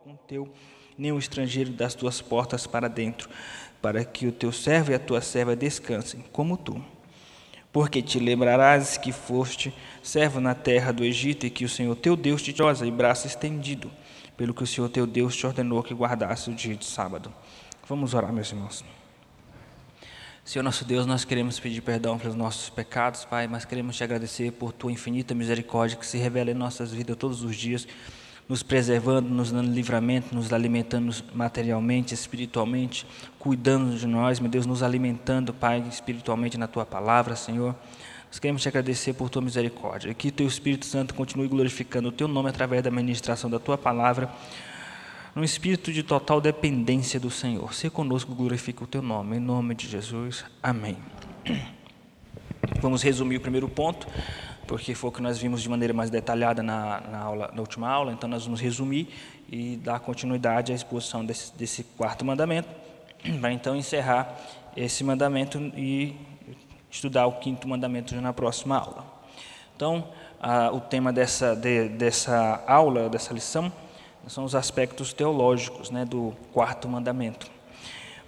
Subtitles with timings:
[0.00, 0.50] algum teu,
[0.96, 3.28] nem o estrangeiro das tuas portas para dentro,
[3.82, 6.82] para que o teu servo e a tua serva descansem, como tu.
[7.70, 12.16] Porque te lembrarás que foste servo na terra do Egito e que o Senhor teu
[12.16, 13.90] Deus te rosa e braço estendido,
[14.38, 17.30] pelo que o Senhor teu Deus te ordenou que guardasse o dia de sábado.
[17.86, 18.82] Vamos orar, meus irmãos.
[20.42, 24.50] Senhor nosso Deus, nós queremos pedir perdão pelos nossos pecados, Pai, mas queremos te agradecer
[24.52, 27.86] por tua infinita misericórdia que se revela em nossas vidas todos os dias,
[28.50, 33.06] nos preservando, nos dando livramento, nos alimentando materialmente, espiritualmente,
[33.38, 37.76] cuidando de nós, meu Deus, nos alimentando, Pai, espiritualmente na tua palavra, Senhor.
[38.26, 40.12] Nós queremos te agradecer por tua misericórdia.
[40.12, 44.28] Que teu Espírito Santo continue glorificando o teu nome através da ministração da tua palavra
[45.32, 47.72] num espírito de total dependência do Senhor.
[47.72, 49.36] Se conosco, glorifica o teu nome.
[49.36, 50.44] Em nome de Jesus.
[50.60, 50.96] Amém.
[52.80, 54.08] Vamos resumir o primeiro ponto,
[54.70, 57.90] porque foi o que nós vimos de maneira mais detalhada na, na, aula, na última
[57.90, 59.08] aula, então nós vamos resumir
[59.50, 62.68] e dar continuidade à exposição desse, desse quarto mandamento,
[63.40, 64.32] para então encerrar
[64.76, 66.14] esse mandamento e
[66.88, 69.04] estudar o quinto mandamento já na próxima aula.
[69.74, 70.06] Então,
[70.40, 73.72] ah, o tema dessa, de, dessa aula, dessa lição,
[74.28, 77.50] são os aspectos teológicos né, do quarto mandamento.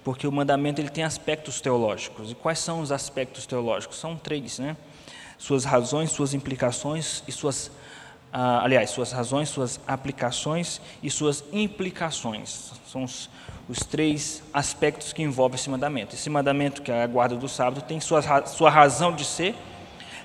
[0.03, 2.31] Porque o mandamento ele tem aspectos teológicos.
[2.31, 3.97] E quais são os aspectos teológicos?
[3.97, 4.75] São três, né?
[5.43, 7.69] Suas razões, suas implicações e suas
[8.31, 12.71] ah, aliás, suas razões, suas aplicações e suas implicações.
[12.87, 13.29] São os,
[13.67, 16.15] os, três aspectos que envolvem esse mandamento.
[16.15, 19.53] Esse mandamento, que é a guarda do sábado, tem sua, sua razão de ser,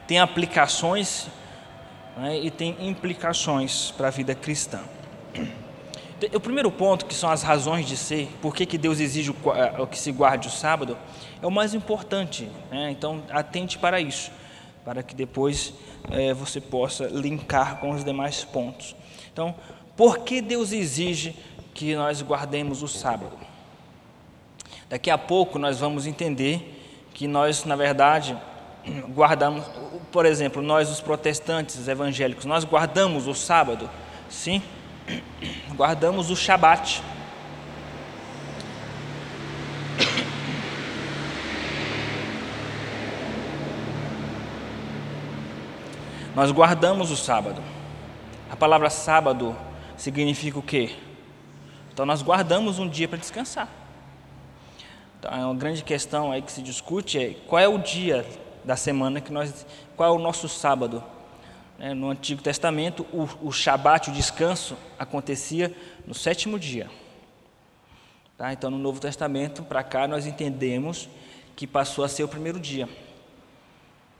[0.06, 1.26] tem aplicações
[2.16, 4.80] né, e tem implicações para a vida cristã.
[6.32, 9.86] O primeiro ponto, que são as razões de ser, por que, que Deus exige o,
[9.86, 10.96] que se guarde o sábado,
[11.42, 12.48] é o mais importante.
[12.70, 12.90] Né?
[12.92, 14.30] Então, atente para isso,
[14.88, 15.74] para que depois
[16.10, 18.96] é, você possa linkar com os demais pontos.
[19.30, 19.54] Então,
[19.94, 21.36] por que Deus exige
[21.74, 23.36] que nós guardemos o sábado?
[24.88, 28.34] Daqui a pouco nós vamos entender que nós, na verdade,
[29.14, 29.66] guardamos,
[30.10, 33.90] por exemplo, nós os protestantes evangélicos, nós guardamos o sábado,
[34.30, 34.62] sim?
[35.76, 37.02] guardamos o Shabat.
[46.38, 47.60] Nós guardamos o sábado.
[48.48, 49.56] A palavra sábado
[49.96, 50.94] significa o quê?
[51.92, 53.68] Então nós guardamos um dia para descansar.
[55.18, 58.24] Então é uma grande questão aí que se discute é qual é o dia
[58.64, 59.66] da semana que nós,
[59.96, 61.02] qual é o nosso sábado?
[61.76, 65.74] Né, no Antigo Testamento, o, o Shabat, o descanso, acontecia
[66.06, 66.88] no sétimo dia.
[68.36, 68.52] Tá?
[68.52, 71.08] Então, no Novo Testamento, para cá, nós entendemos
[71.56, 72.88] que passou a ser o primeiro dia.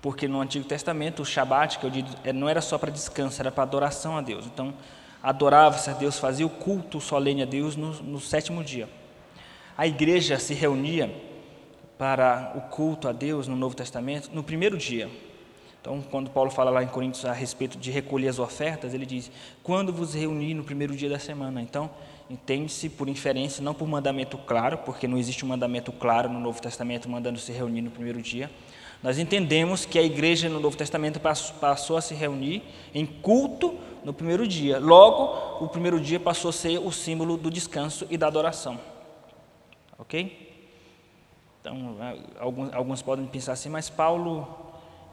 [0.01, 3.41] Porque no Antigo Testamento, o Shabat, que eu digo, é, não era só para descanso,
[3.41, 4.47] era para adoração a Deus.
[4.47, 4.73] Então,
[5.23, 8.89] adorava-se a Deus, fazia o culto solene a Deus no, no sétimo dia.
[9.77, 11.13] A igreja se reunia
[11.99, 15.11] para o culto a Deus no Novo Testamento no primeiro dia.
[15.81, 19.31] Então, quando Paulo fala lá em Coríntios a respeito de recolher as ofertas, ele diz:
[19.63, 21.63] quando vos reunir no primeiro dia da semana.
[21.63, 21.91] Então,
[22.29, 26.61] entende-se por inferência, não por mandamento claro, porque não existe um mandamento claro no Novo
[26.61, 28.51] Testamento mandando se reunir no primeiro dia.
[29.03, 34.13] Nós entendemos que a igreja no Novo Testamento passou a se reunir em culto no
[34.13, 34.79] primeiro dia.
[34.79, 38.79] Logo, o primeiro dia passou a ser o símbolo do descanso e da adoração.
[39.99, 40.49] Ok?
[41.61, 41.97] Então,
[42.41, 44.47] alguns, alguns podem pensar assim, mas Paulo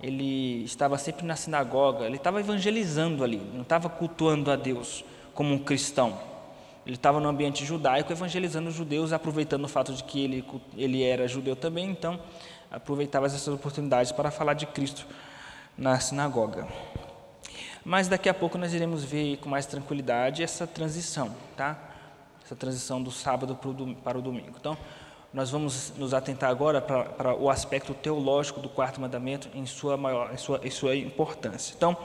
[0.01, 5.03] ele estava sempre na sinagoga, ele estava evangelizando ali, não estava cultuando a Deus
[5.33, 6.17] como um cristão.
[6.85, 10.45] Ele estava no ambiente judaico evangelizando os judeus, aproveitando o fato de que ele,
[10.77, 12.19] ele era judeu também, então
[12.71, 15.05] aproveitava essas oportunidades para falar de Cristo
[15.77, 16.67] na sinagoga.
[17.83, 21.77] Mas daqui a pouco nós iremos ver com mais tranquilidade essa transição, tá?
[22.43, 23.57] Essa transição do sábado
[24.03, 24.55] para o domingo.
[24.59, 24.77] Então,
[25.35, 29.97] nós vamos nos atentar agora para, para o aspecto teológico do quarto mandamento em sua,
[29.97, 31.73] maior, em, sua, em sua importância.
[31.75, 31.95] Então,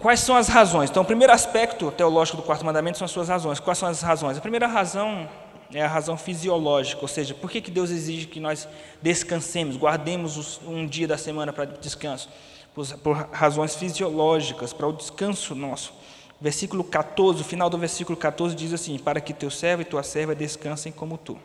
[0.00, 0.88] quais são as razões?
[0.88, 3.60] Então, o primeiro aspecto teológico do quarto mandamento são as suas razões.
[3.60, 4.38] Quais são as razões?
[4.38, 5.28] A primeira razão
[5.72, 8.68] é a razão fisiológica, ou seja, por que, que Deus exige que nós
[9.00, 12.28] descansemos, guardemos um dia da semana para descanso?
[12.74, 15.92] Por, por razões fisiológicas, para o descanso nosso.
[16.40, 20.02] Versículo 14, o final do versículo 14 diz assim: Para que teu servo e tua
[20.02, 21.38] serva descansem como tu.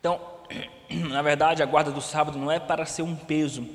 [0.00, 0.20] Então,
[0.90, 3.66] na verdade, a guarda do sábado não é para ser um peso.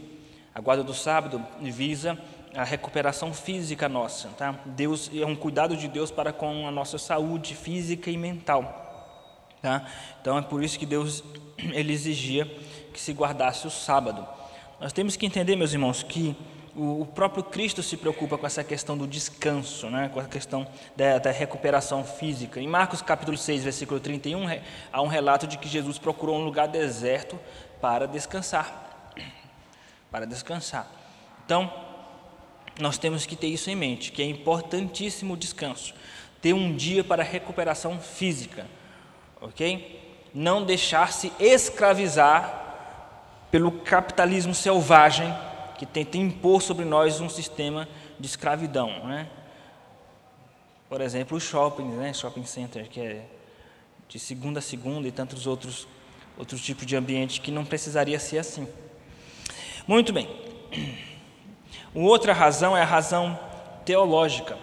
[0.53, 2.19] A guarda do sábado visa
[2.53, 4.55] a recuperação física nossa, tá?
[4.65, 9.85] Deus é um cuidado de Deus para com a nossa saúde física e mental, tá?
[10.21, 11.23] Então é por isso que Deus
[11.57, 12.45] ele exigia
[12.93, 14.27] que se guardasse o sábado.
[14.79, 16.35] Nós temos que entender, meus irmãos, que
[16.75, 20.09] o, próprio Cristo se preocupa com essa questão do descanso, né?
[20.13, 20.65] com a questão
[20.95, 22.59] da, da, recuperação física.
[22.59, 24.45] Em Marcos capítulo 6, versículo 31,
[24.91, 27.37] há um relato de que Jesus procurou um lugar deserto
[27.81, 29.11] para descansar.
[30.09, 30.87] Para descansar.
[31.45, 31.71] Então,
[32.79, 35.93] nós temos que ter isso em mente, que é importantíssimo o descanso.
[36.41, 38.67] Ter um dia para recuperação física,
[39.41, 40.27] ok?
[40.33, 42.57] Não deixar-se escravizar
[43.51, 45.33] pelo capitalismo selvagem
[45.77, 47.87] que tenta impor sobre nós um sistema
[48.19, 49.27] de escravidão, né?
[50.87, 52.13] Por exemplo, os shoppings, né?
[52.13, 53.25] Shopping center, que é
[54.07, 55.87] de segunda a segunda e tantos outros
[56.39, 58.65] outros tipos de ambiente que não precisaria ser assim.
[59.85, 60.27] Muito bem.
[61.99, 63.37] Uma outra razão é a razão
[63.83, 64.57] teológica.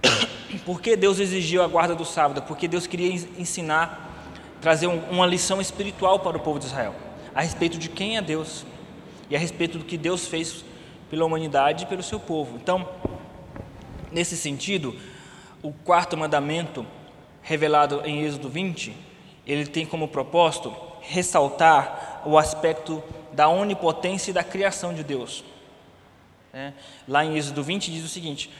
[0.64, 2.42] Por que Deus exigiu a guarda do sábado?
[2.42, 4.28] Porque Deus queria ensinar,
[4.60, 6.94] trazer uma lição espiritual para o povo de Israel
[7.34, 8.64] a respeito de quem é Deus
[9.28, 10.64] e a respeito do que Deus fez
[11.10, 12.56] pela humanidade e pelo seu povo.
[12.62, 12.88] Então,
[14.12, 14.94] nesse sentido,
[15.60, 16.86] o quarto mandamento,
[17.42, 18.94] revelado em Êxodo 20,
[19.44, 25.42] ele tem como propósito ressaltar o aspecto da onipotência e da criação de Deus.
[26.52, 26.72] É,
[27.06, 28.50] lá em Êxodo 20 diz o seguinte: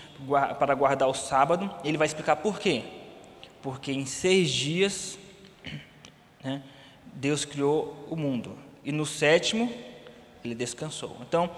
[0.59, 2.85] para guardar o sábado, ele vai explicar por quê.
[3.63, 5.19] Porque em seis dias
[6.43, 6.63] né,
[7.15, 9.73] Deus criou o mundo e no sétimo
[10.45, 11.17] ele descansou.
[11.21, 11.51] Então,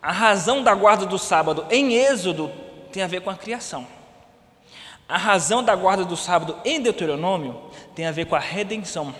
[0.00, 2.50] a razão da guarda do sábado em Êxodo
[2.92, 3.86] tem a ver com a criação.
[5.08, 9.14] A razão da guarda do sábado em Deuteronômio tem a ver com a redenção.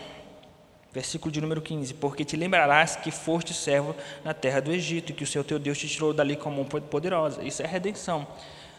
[0.93, 3.95] Versículo de número 15: Porque te lembrarás que foste servo
[4.25, 6.65] na terra do Egito, e que o Senhor teu Deus te tirou dali com mão
[6.65, 7.43] poderosa.
[7.43, 8.27] Isso é redenção.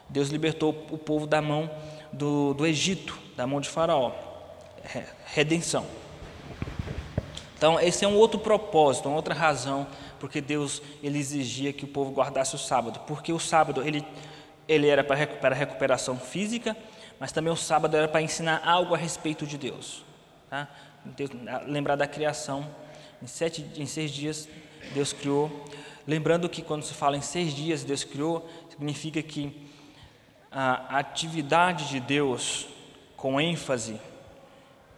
[0.07, 1.69] Deus libertou o povo da mão
[2.11, 4.11] do, do Egito, da mão de Faraó.
[5.25, 5.85] Redenção.
[7.55, 9.85] Então, esse é um outro propósito, uma outra razão
[10.19, 14.05] porque Deus ele exigia que o povo guardasse o sábado, porque o sábado ele,
[14.67, 16.75] ele era para, para recuperação física,
[17.19, 20.03] mas também o sábado era para ensinar algo a respeito de Deus.
[20.49, 20.67] Tá?
[21.67, 22.69] Lembrar da criação,
[23.21, 24.47] em, sete, em seis dias
[24.93, 25.65] Deus criou.
[26.07, 29.69] Lembrando que quando se fala em seis dias Deus criou, significa que
[30.51, 32.67] a atividade de Deus,
[33.15, 33.99] com ênfase,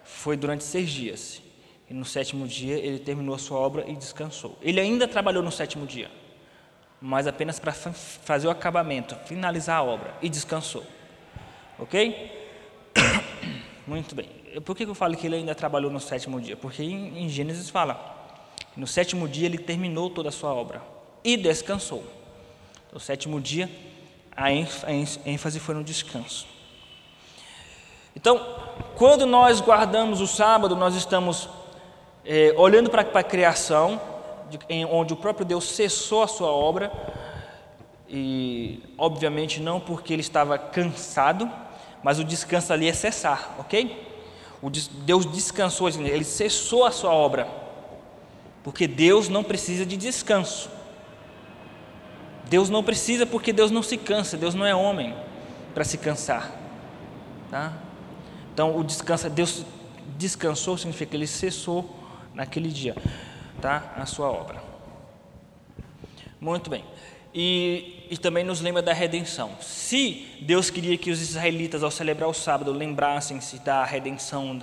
[0.04, 1.42] foi durante seis dias.
[1.90, 4.58] E no sétimo dia ele terminou a sua obra e descansou.
[4.62, 6.10] Ele ainda trabalhou no sétimo dia,
[7.02, 10.86] mas apenas para fazer o acabamento, finalizar a obra e descansou.
[11.78, 12.32] Ok?
[13.86, 14.41] Muito bem.
[14.60, 16.58] Por que eu falo que ele ainda trabalhou no sétimo dia?
[16.58, 18.34] Porque em, Gênesis fala:
[18.76, 20.82] no sétimo dia ele terminou toda a sua obra
[21.24, 22.04] e descansou.
[22.92, 23.70] No sétimo dia,
[24.36, 26.46] a ênfase foi no descanso.
[28.14, 28.46] Então,
[28.98, 31.48] quando nós guardamos o sábado, nós estamos
[32.26, 34.02] é, olhando para a criação,
[34.50, 36.92] de, em, onde o próprio Deus cessou a sua obra,
[38.10, 41.50] e obviamente não porque ele estava cansado,
[42.04, 44.11] mas o descanso ali é cessar, ok?
[45.06, 47.48] Deus descansou, ele cessou a sua obra,
[48.64, 50.70] porque Deus não precisa de descanso.
[52.48, 55.16] Deus não precisa porque Deus não se cansa, Deus não é homem
[55.74, 56.52] para se cansar.
[57.50, 57.74] Tá?
[58.54, 59.66] Então, o descanso, Deus
[60.18, 61.96] descansou significa que ele cessou
[62.34, 62.96] naquele dia,
[63.60, 63.94] tá?
[63.98, 64.62] A sua obra.
[66.40, 66.84] Muito bem.
[67.34, 69.52] E, e, também nos lembra da redenção.
[69.62, 74.62] Se Deus queria que os israelitas, ao celebrar o sábado, lembrassem-se da redenção,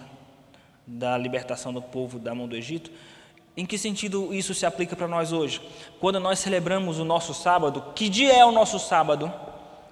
[0.86, 2.90] da libertação do povo da mão do Egito,
[3.56, 5.62] em que sentido isso se aplica para nós hoje?
[5.98, 9.32] Quando nós celebramos o nosso sábado, que dia é o nosso sábado?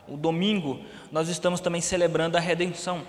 [0.06, 0.78] O domingo,
[1.10, 3.02] nós estamos também celebrando a redenção.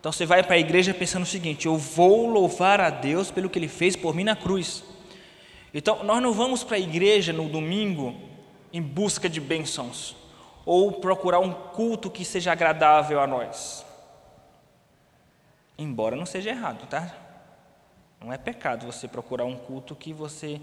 [0.00, 3.48] Então você vai para a igreja pensando o seguinte: eu vou louvar a Deus pelo
[3.48, 4.82] que Ele fez por mim na cruz.
[5.72, 8.28] Então nós não vamos para a igreja no domingo
[8.72, 10.16] em busca de bênçãos
[10.64, 13.86] ou procurar um culto que seja agradável a nós.
[15.78, 17.14] Embora não seja errado, tá?
[18.20, 20.60] Não é pecado você procurar um culto que você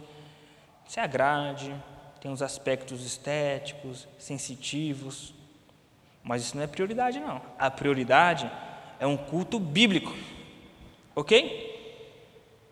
[0.88, 1.74] se agrade,
[2.22, 5.34] tem os aspectos estéticos, sensitivos,
[6.24, 7.42] mas isso não é prioridade não.
[7.58, 8.52] A prioridade
[9.00, 10.14] é um culto bíblico.
[11.16, 11.74] Ok?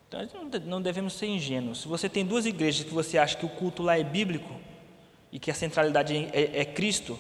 [0.08, 1.82] Então não devemos ser ingênuos.
[1.82, 4.54] Se você tem duas igrejas que você acha que o culto lá é bíblico
[5.34, 7.20] e que a centralidade é, é Cristo,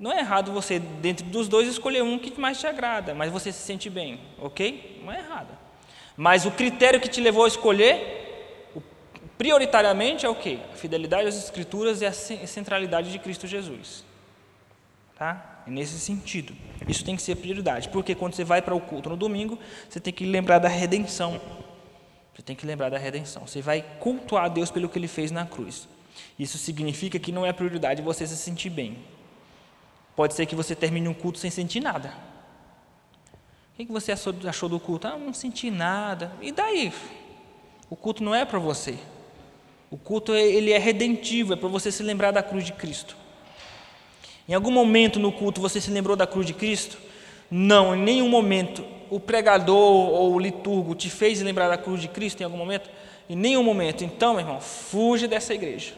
[0.00, 3.52] não é errado você, dentro dos dois, escolher um que mais te agrada, mas você
[3.52, 5.00] se sente bem, ok?
[5.04, 5.56] Não é errado.
[6.16, 8.72] Mas o critério que te levou a escolher,
[9.38, 10.58] prioritariamente, é o quê?
[10.72, 14.04] A fidelidade às Escrituras e a centralidade de Cristo Jesus.
[15.16, 15.62] Tá?
[15.68, 16.52] É nesse sentido.
[16.88, 19.56] Isso tem que ser prioridade, porque quando você vai para o culto no domingo,
[19.88, 21.40] você tem que lembrar da redenção.
[22.34, 23.46] Você tem que lembrar da redenção.
[23.46, 25.88] Você vai cultuar a Deus pelo que ele fez na cruz.
[26.38, 28.98] Isso significa que não é prioridade você se sentir bem.
[30.16, 32.12] Pode ser que você termine um culto sem sentir nada.
[33.78, 35.06] O que você achou do culto?
[35.06, 36.32] Ah, não senti nada.
[36.42, 36.92] E daí?
[37.88, 38.98] O culto não é para você.
[39.90, 43.16] O culto ele é redentivo, é para você se lembrar da cruz de Cristo.
[44.48, 46.98] Em algum momento no culto você se lembrou da cruz de Cristo?
[47.50, 48.84] Não, em nenhum momento.
[49.08, 52.90] O pregador ou o liturgo te fez lembrar da cruz de Cristo em algum momento?
[53.30, 54.04] Em nenhum momento.
[54.04, 55.94] Então, meu irmão, fuja dessa igreja.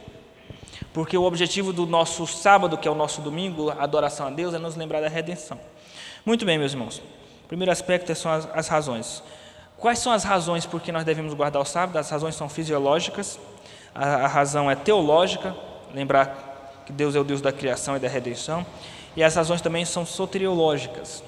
[0.93, 4.55] Porque o objetivo do nosso sábado, que é o nosso domingo, a adoração a Deus,
[4.55, 5.59] é nos lembrar da redenção.
[6.25, 7.01] Muito bem, meus irmãos.
[7.47, 9.23] Primeiro aspecto são as, as razões.
[9.77, 11.97] Quais são as razões por que nós devemos guardar o sábado?
[11.97, 13.39] As razões são fisiológicas,
[13.95, 15.57] a, a razão é teológica,
[15.95, 18.67] lembrar que Deus é o Deus da criação e da redenção,
[19.17, 21.23] e as razões também são soteriológicas.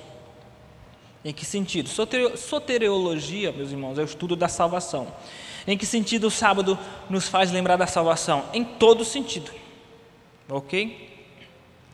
[1.24, 1.88] Em que sentido?
[2.36, 5.06] Soteriologia, meus irmãos, é o estudo da salvação.
[5.66, 6.78] Em que sentido o sábado
[7.08, 8.44] nos faz lembrar da salvação?
[8.52, 9.50] Em todo sentido.
[10.48, 11.10] Ok?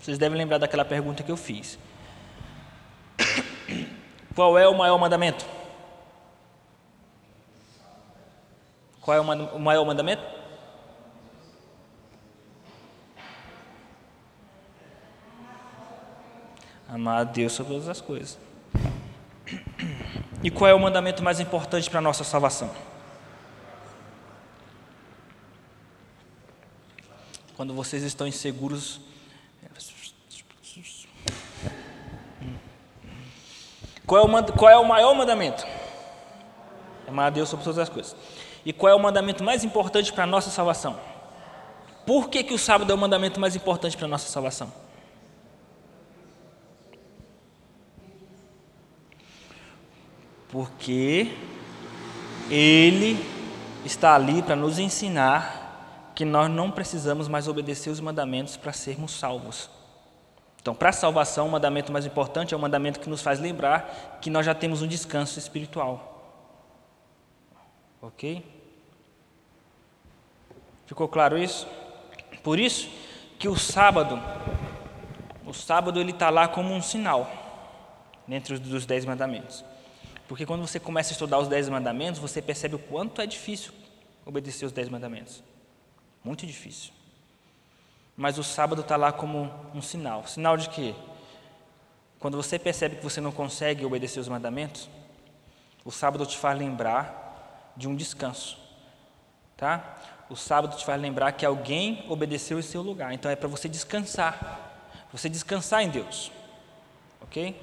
[0.01, 1.79] Vocês devem lembrar daquela pergunta que eu fiz.
[4.35, 5.45] Qual é o maior mandamento?
[9.01, 10.23] Qual é o maior mandamento?
[16.89, 18.39] Amar a Deus sobre todas as coisas.
[20.41, 22.71] E qual é o mandamento mais importante para a nossa salvação?
[27.59, 29.01] Quando vocês estão inseguros.
[34.07, 35.67] Qual é o, qual é o maior mandamento?
[37.09, 38.15] Amar a Deus sobre todas as coisas.
[38.65, 41.01] E qual é o mandamento mais importante para a nossa salvação?
[42.07, 44.73] Por que, que o sábado é o mandamento mais importante para a nossa salvação?
[50.49, 51.35] Porque
[52.49, 53.19] ele
[53.85, 55.58] está ali para nos ensinar
[56.19, 59.71] que nós não precisamos mais obedecer os mandamentos para sermos salvos.
[60.61, 64.19] Então, para a salvação, o mandamento mais importante é o mandamento que nos faz lembrar
[64.21, 66.43] que nós já temos um descanso espiritual.
[68.03, 68.45] Ok?
[70.87, 71.69] Ficou claro isso?
[72.43, 72.91] Por isso
[73.39, 74.21] que o sábado,
[75.47, 77.31] o sábado ele está lá como um sinal
[78.27, 79.65] dentro dos dez mandamentos.
[80.27, 83.73] Porque quando você começa a estudar os dez mandamentos, você percebe o quanto é difícil
[84.27, 85.45] obedecer os dez mandamentos.
[86.29, 86.93] Muito difícil.
[88.15, 90.27] Mas o sábado está lá como um sinal.
[90.27, 90.95] Sinal de quê?
[92.19, 94.91] Quando você percebe que você não consegue obedecer os mandamentos,
[95.87, 98.59] o sábado te faz lembrar de um descanso.
[99.57, 99.97] Tá?
[100.31, 103.15] o sábado te faz lembrar que alguém obedeceu em seu lugar.
[103.15, 106.31] Então é para você descansar, você descansar em Deus,
[107.23, 107.57] ok?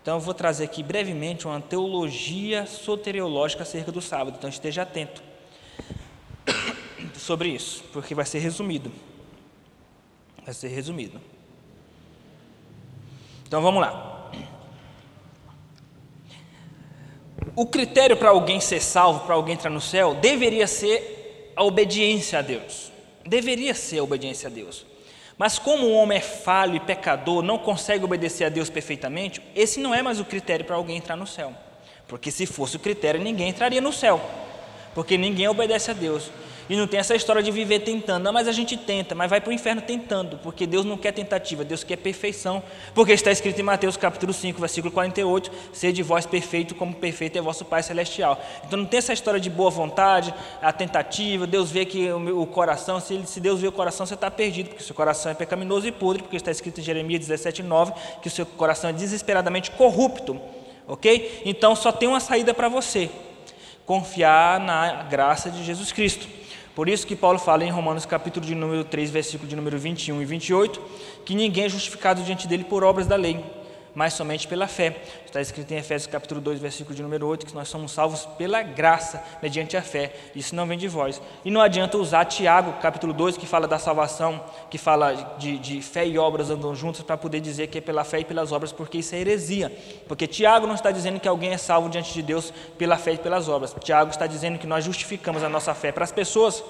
[0.00, 4.36] Então eu vou trazer aqui brevemente uma teologia soteriológica acerca do sábado.
[4.38, 5.22] Então esteja atento
[7.20, 8.90] sobre isso, porque vai ser resumido.
[10.44, 11.20] Vai ser resumido.
[13.46, 14.30] Então vamos lá.
[17.54, 22.38] O critério para alguém ser salvo, para alguém entrar no céu, deveria ser a obediência
[22.38, 22.90] a Deus.
[23.26, 24.86] Deveria ser a obediência a Deus.
[25.36, 29.80] Mas como o homem é falho e pecador, não consegue obedecer a Deus perfeitamente, esse
[29.80, 31.54] não é mais o critério para alguém entrar no céu.
[32.06, 34.20] Porque se fosse o critério, ninguém entraria no céu.
[34.94, 36.30] Porque ninguém obedece a Deus.
[36.70, 38.22] E não tem essa história de viver tentando.
[38.22, 41.10] Não, mas a gente tenta, mas vai para o inferno tentando, porque Deus não quer
[41.10, 42.62] tentativa, Deus quer perfeição.
[42.94, 45.50] Porque está escrito em Mateus capítulo 5, versículo 48,
[45.92, 48.40] de vós perfeito como perfeito é vosso Pai Celestial.
[48.64, 52.46] Então não tem essa história de boa vontade, a tentativa, Deus vê que o, o
[52.46, 55.34] coração, se, se Deus vê o coração, você está perdido, porque o seu coração é
[55.34, 58.92] pecaminoso e podre, porque está escrito em Jeremias 17, 9, que o seu coração é
[58.92, 60.40] desesperadamente corrupto.
[60.86, 61.42] Ok?
[61.44, 63.10] Então só tem uma saída para você:
[63.84, 66.38] confiar na graça de Jesus Cristo.
[66.80, 70.22] Por isso que Paulo fala em Romanos capítulo de número 3, versículo de número 21
[70.22, 70.80] e 28,
[71.26, 73.44] que ninguém é justificado diante dele por obras da lei,
[73.94, 75.02] mas somente pela fé.
[75.24, 78.62] Está escrito em Efésios capítulo 2, versículo de número 8, que nós somos salvos pela
[78.62, 80.12] graça, mediante a fé.
[80.34, 81.20] Isso não vem de vós.
[81.44, 85.82] E não adianta usar Tiago, capítulo 2, que fala da salvação, que fala de, de
[85.82, 88.72] fé e obras andam juntos, para poder dizer que é pela fé e pelas obras,
[88.72, 89.72] porque isso é heresia.
[90.08, 93.18] Porque Tiago não está dizendo que alguém é salvo diante de Deus pela fé e
[93.18, 93.74] pelas obras.
[93.80, 96.62] Tiago está dizendo que nós justificamos a nossa fé para as pessoas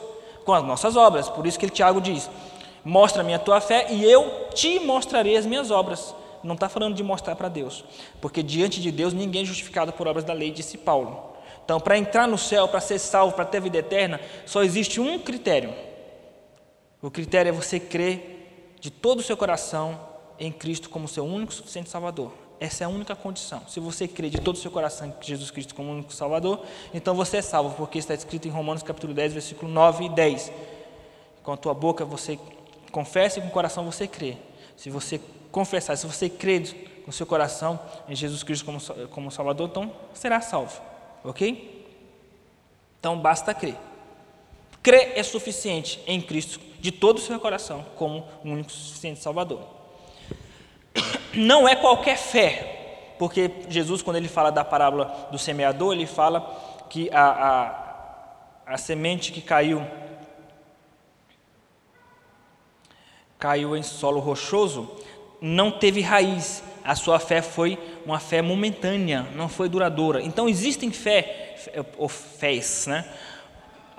[0.45, 1.29] com as nossas obras.
[1.29, 2.31] Por isso que Tiago diz:
[2.85, 6.15] Mostra-me a tua fé e eu te mostrarei as minhas obras.
[6.43, 7.85] Não está falando de mostrar para Deus,
[8.21, 11.31] porque diante de Deus ninguém é justificado por obras da lei, disse Paulo.
[11.65, 15.19] Então, para entrar no céu, para ser salvo, para ter vida eterna, só existe um
[15.19, 15.73] critério.
[17.01, 20.01] O critério é você crer de todo o seu coração
[20.39, 22.33] em Cristo como seu único suficiente Salvador.
[22.59, 23.63] Essa é a única condição.
[23.69, 27.15] Se você crê de todo o seu coração em Jesus Cristo como único Salvador, então
[27.15, 30.53] você é salvo, porque está escrito em Romanos capítulo 10, versículo 9 e 10
[31.43, 32.39] com a tua boca você
[32.93, 34.37] confessa e com o coração você crê.
[34.81, 35.21] Se você
[35.53, 40.41] confessar, se você crer com seu coração em Jesus Cristo como, como Salvador, então será
[40.41, 40.81] salvo.
[41.23, 41.87] Ok?
[42.99, 43.77] Então basta crer.
[44.83, 49.61] Crer é suficiente em Cristo de todo o seu coração como o único suficiente Salvador.
[51.35, 56.87] Não é qualquer fé, porque Jesus, quando ele fala da parábola do semeador, ele fala
[56.89, 57.27] que a,
[58.67, 59.87] a, a semente que caiu
[63.41, 64.89] caiu em solo rochoso
[65.41, 66.63] não teve raiz.
[66.85, 70.23] A sua fé foi uma fé momentânea, não foi duradoura.
[70.23, 71.57] Então existem fé
[71.99, 73.05] ou fés, né?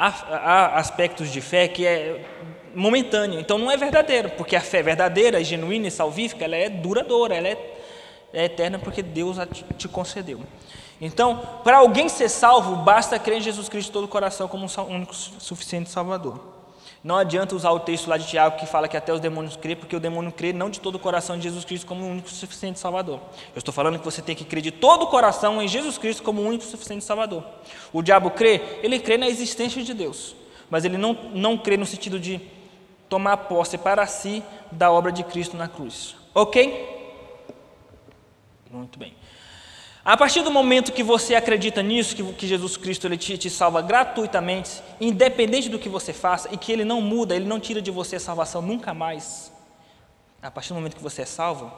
[0.02, 2.26] há, há aspectos de fé que é
[2.74, 7.36] momentâneo, então não é verdadeiro, porque a fé verdadeira, genuína e salvífica, ela é duradoura,
[7.36, 7.58] ela é,
[8.34, 10.40] é eterna porque Deus a te, te concedeu.
[11.00, 14.96] Então, para alguém ser salvo, basta crer em Jesus Cristo todo o coração como um
[14.96, 16.61] único suficiente Salvador.
[17.04, 19.76] Não adianta usar o texto lá de Tiago que fala que até os demônios crê,
[19.76, 22.30] porque o demônio crê não de todo o coração em Jesus Cristo como o único
[22.30, 23.20] suficiente Salvador.
[23.56, 26.22] Eu estou falando que você tem que crer de todo o coração em Jesus Cristo
[26.22, 27.44] como o único suficiente Salvador.
[27.92, 30.36] O diabo crê, ele crê na existência de Deus,
[30.70, 32.40] mas ele não, não crê no sentido de
[33.10, 36.16] tomar posse para si da obra de Cristo na cruz.
[36.36, 37.02] Ok?
[38.70, 39.16] Muito bem.
[40.04, 43.52] A partir do momento que você acredita nisso, que, que Jesus Cristo ele te, te,
[43.52, 47.80] salva gratuitamente, independente do que você faça, e que Ele não muda, Ele não tira
[47.80, 49.52] de você a salvação nunca mais.
[50.42, 51.72] A partir do momento que você é salvo,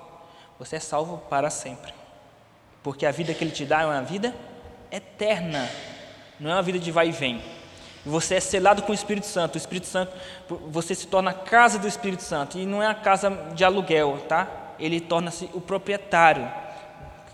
[0.58, 1.94] você é salvo para sempre.
[2.82, 4.34] Porque a vida que Ele te dá é uma vida
[4.89, 5.70] eterna,
[6.39, 7.42] não é uma vida de vai e vem.
[8.06, 9.56] Você é selado com o Espírito Santo.
[9.56, 10.13] O Espírito Santo,
[10.70, 12.58] você se torna a casa do Espírito Santo.
[12.58, 14.75] E não é a casa de aluguel, tá?
[14.80, 16.62] Ele torna-se o proprietário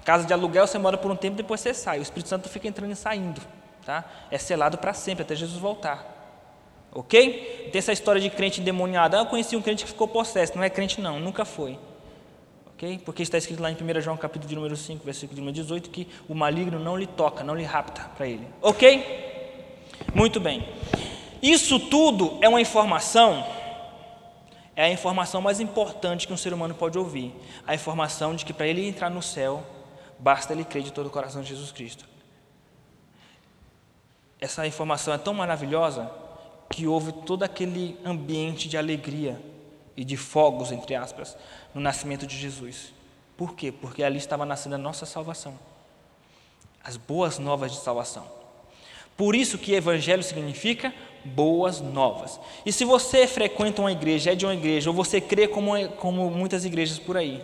[0.03, 1.99] Casa de aluguel você mora por um tempo, depois você sai.
[1.99, 3.41] O Espírito Santo fica entrando e saindo.
[3.85, 4.03] Tá?
[4.29, 6.19] É selado para sempre, até Jesus voltar.
[6.91, 7.69] Ok?
[7.71, 9.15] Tem essa história de crente endemoniado.
[9.15, 10.55] Ah, eu conheci um crente que ficou possesso.
[10.55, 11.77] Não é crente, não, nunca foi.
[12.73, 13.01] Ok?
[13.05, 15.89] Porque está escrito lá em 1 João, capítulo de número 5, versículo de número 18,
[15.89, 18.47] que o maligno não lhe toca, não lhe rapta para ele.
[18.61, 19.27] Ok?
[20.13, 20.67] Muito bem.
[21.41, 23.45] Isso tudo é uma informação,
[24.75, 27.33] é a informação mais importante que um ser humano pode ouvir.
[27.67, 29.63] A informação de que para ele entrar no céu,
[30.19, 32.05] Basta ele crer de todo o coração em Jesus Cristo.
[34.39, 36.11] Essa informação é tão maravilhosa
[36.69, 39.41] que houve todo aquele ambiente de alegria
[39.97, 41.35] e de fogos, entre aspas,
[41.73, 42.93] no nascimento de Jesus.
[43.35, 43.71] Por quê?
[43.71, 45.57] Porque ali estava nascendo a nossa salvação.
[46.83, 48.25] As boas novas de salvação.
[49.17, 50.93] Por isso que evangelho significa
[51.25, 52.39] boas novas.
[52.65, 56.29] E se você frequenta uma igreja, é de uma igreja, ou você crê como, como
[56.29, 57.43] muitas igrejas por aí,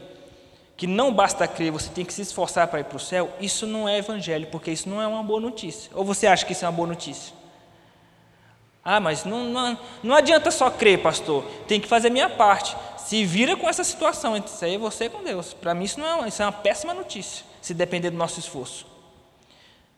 [0.78, 3.66] que não basta crer, você tem que se esforçar para ir para o céu, isso
[3.66, 5.90] não é evangelho, porque isso não é uma boa notícia.
[5.94, 7.34] Ou você acha que isso é uma boa notícia?
[8.84, 12.76] Ah, mas não, não, não adianta só crer, pastor, tem que fazer a minha parte.
[12.98, 15.54] Se vira com essa situação, isso aí é você com Deus.
[15.54, 18.86] Para mim isso, não é, isso é uma péssima notícia, se depender do nosso esforço.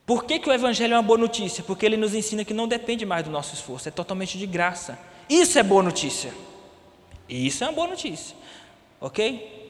[0.05, 1.63] Por que, que o Evangelho é uma boa notícia?
[1.63, 4.97] Porque ele nos ensina que não depende mais do nosso esforço, é totalmente de graça.
[5.27, 6.33] Isso é boa notícia.
[7.27, 8.33] Isso é uma boa notícia.
[9.01, 9.66] Ok?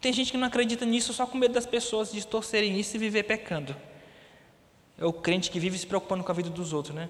[0.00, 3.24] Tem gente que não acredita nisso só com medo das pessoas distorcerem isso e viver
[3.24, 3.76] pecando.
[4.98, 7.08] É o crente que vive se preocupando com a vida dos outros, né?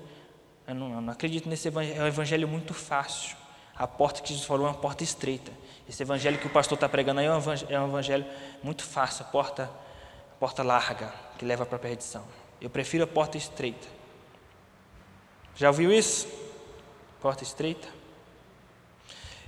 [0.67, 3.37] Eu não, eu não acredito nesse evangelho, é um evangelho muito fácil.
[3.77, 5.53] A porta que Jesus falou é uma porta estreita.
[5.89, 8.27] Esse evangelho que o pastor está pregando aí é um evangelho, é um evangelho
[8.63, 12.25] muito fácil, a porta, a porta larga, que leva para a perdição.
[12.61, 13.87] Eu prefiro a porta estreita.
[15.57, 16.29] Já ouviu isso?
[17.21, 17.89] Porta estreita?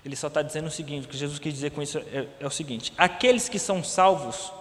[0.04, 2.46] Ele só está dizendo o seguinte: o que Jesus quis dizer com isso é, é,
[2.46, 4.52] o seguinte: aqueles que são salvos,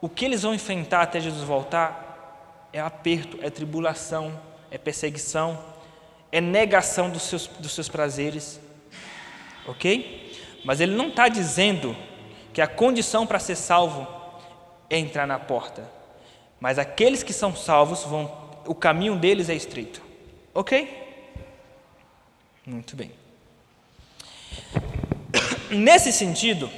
[0.00, 4.38] o que eles vão enfrentar até Jesus voltar é aperto, é tribulação,
[4.70, 5.58] é perseguição,
[6.32, 8.60] é negação dos seus, dos seus prazeres,
[9.66, 10.60] ok?
[10.64, 11.96] Mas ele não está dizendo
[12.52, 14.06] que a condição para ser salvo
[14.90, 15.88] é entrar na porta,
[16.58, 18.32] mas aqueles que são salvos vão,
[18.66, 20.02] o caminho deles é estreito,
[20.52, 21.04] ok?
[22.66, 23.23] Muito bem.
[25.70, 26.70] Nesse sentido,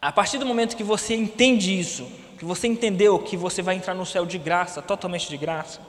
[0.00, 3.94] a partir do momento que você entende isso, que você entendeu que você vai entrar
[3.94, 5.80] no céu de graça, totalmente de graça,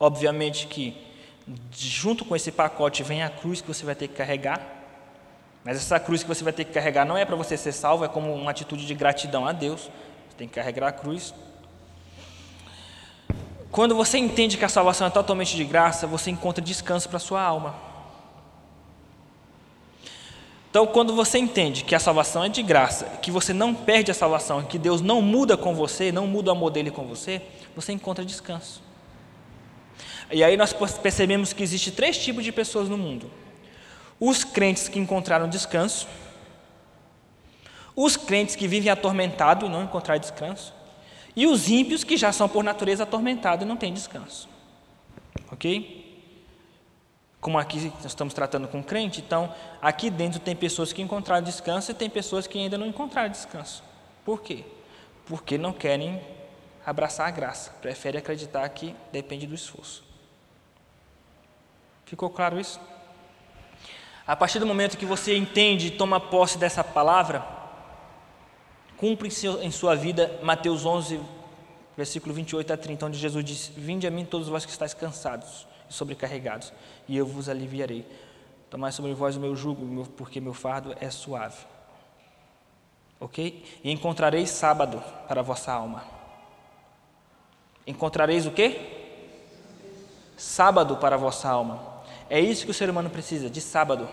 [0.00, 0.96] obviamente que
[1.70, 4.60] junto com esse pacote vem a cruz que você vai ter que carregar,
[5.62, 8.04] mas essa cruz que você vai ter que carregar não é para você ser salvo,
[8.04, 9.82] é como uma atitude de gratidão a Deus,
[10.28, 11.32] você tem que carregar a cruz.
[13.70, 17.42] Quando você entende que a salvação é totalmente de graça, você encontra descanso para sua
[17.42, 17.85] alma.
[20.76, 24.14] Então, quando você entende que a salvação é de graça, que você não perde a
[24.14, 27.40] salvação, que Deus não muda com você, não muda o amor dele com você,
[27.74, 28.82] você encontra descanso.
[30.30, 33.30] E aí nós percebemos que existe três tipos de pessoas no mundo:
[34.20, 36.06] os crentes que encontraram descanso,
[37.96, 40.74] os crentes que vivem atormentados e não encontraram descanso,
[41.34, 44.46] e os ímpios que já são por natureza atormentados e não têm descanso.
[45.50, 46.05] Ok?
[47.46, 51.92] Como aqui nós estamos tratando com crente, então aqui dentro tem pessoas que encontraram descanso
[51.92, 53.84] e tem pessoas que ainda não encontraram descanso.
[54.24, 54.64] Por quê?
[55.26, 56.20] Porque não querem
[56.84, 60.02] abraçar a graça, preferem acreditar que depende do esforço.
[62.04, 62.80] Ficou claro isso?
[64.26, 67.46] A partir do momento que você entende e toma posse dessa palavra,
[68.96, 69.28] cumpre
[69.62, 71.20] em sua vida Mateus 11,
[71.96, 75.64] versículo 28 a 30, onde Jesus diz: Vinde a mim todos vós que estáis cansados
[75.88, 76.72] e sobrecarregados,
[77.08, 78.06] e eu vos aliviarei.
[78.70, 81.64] Tomai sobre vós o meu jugo, porque meu fardo é suave.
[83.18, 83.80] Ok?
[83.82, 86.04] E encontrareis sábado para a vossa alma.
[87.86, 88.80] Encontrareis o quê?
[90.36, 91.80] Sábado para a vossa alma.
[92.28, 94.08] É isso que o ser humano precisa, de sábado.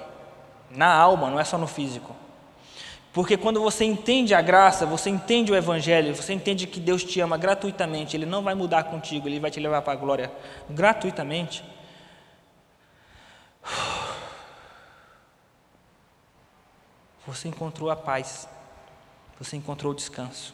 [0.69, 2.15] Na alma, não é só no físico.
[3.13, 7.21] Porque quando você entende a graça, você entende o Evangelho, você entende que Deus te
[7.21, 10.31] ama gratuitamente, Ele não vai mudar contigo, Ele vai te levar para a glória
[10.67, 11.63] gratuitamente.
[17.27, 18.49] Você encontrou a paz,
[19.39, 20.53] você encontrou o descanso.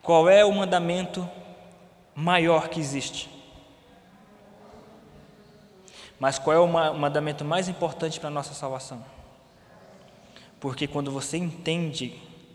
[0.00, 1.28] Qual é o mandamento
[2.14, 3.28] maior que existe?
[6.20, 9.04] Mas qual é o mandamento mais importante para a nossa salvação?
[10.62, 12.14] Porque quando você entende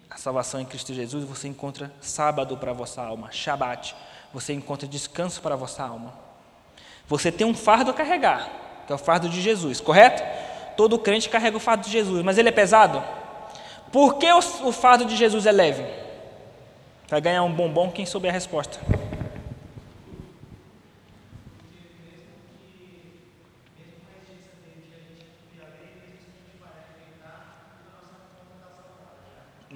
[0.09, 3.93] a salvação em Cristo Jesus, você encontra sábado para a vossa alma, Shabat,
[4.33, 6.13] você encontra descanso para a vossa alma.
[7.05, 8.49] Você tem um fardo a carregar,
[8.87, 10.23] que é o fardo de Jesus, correto?
[10.77, 13.03] Todo crente carrega o fardo de Jesus, mas ele é pesado?
[13.91, 15.85] Por que o, o fardo de Jesus é leve?
[17.09, 18.79] Vai ganhar um bombom quem souber a resposta.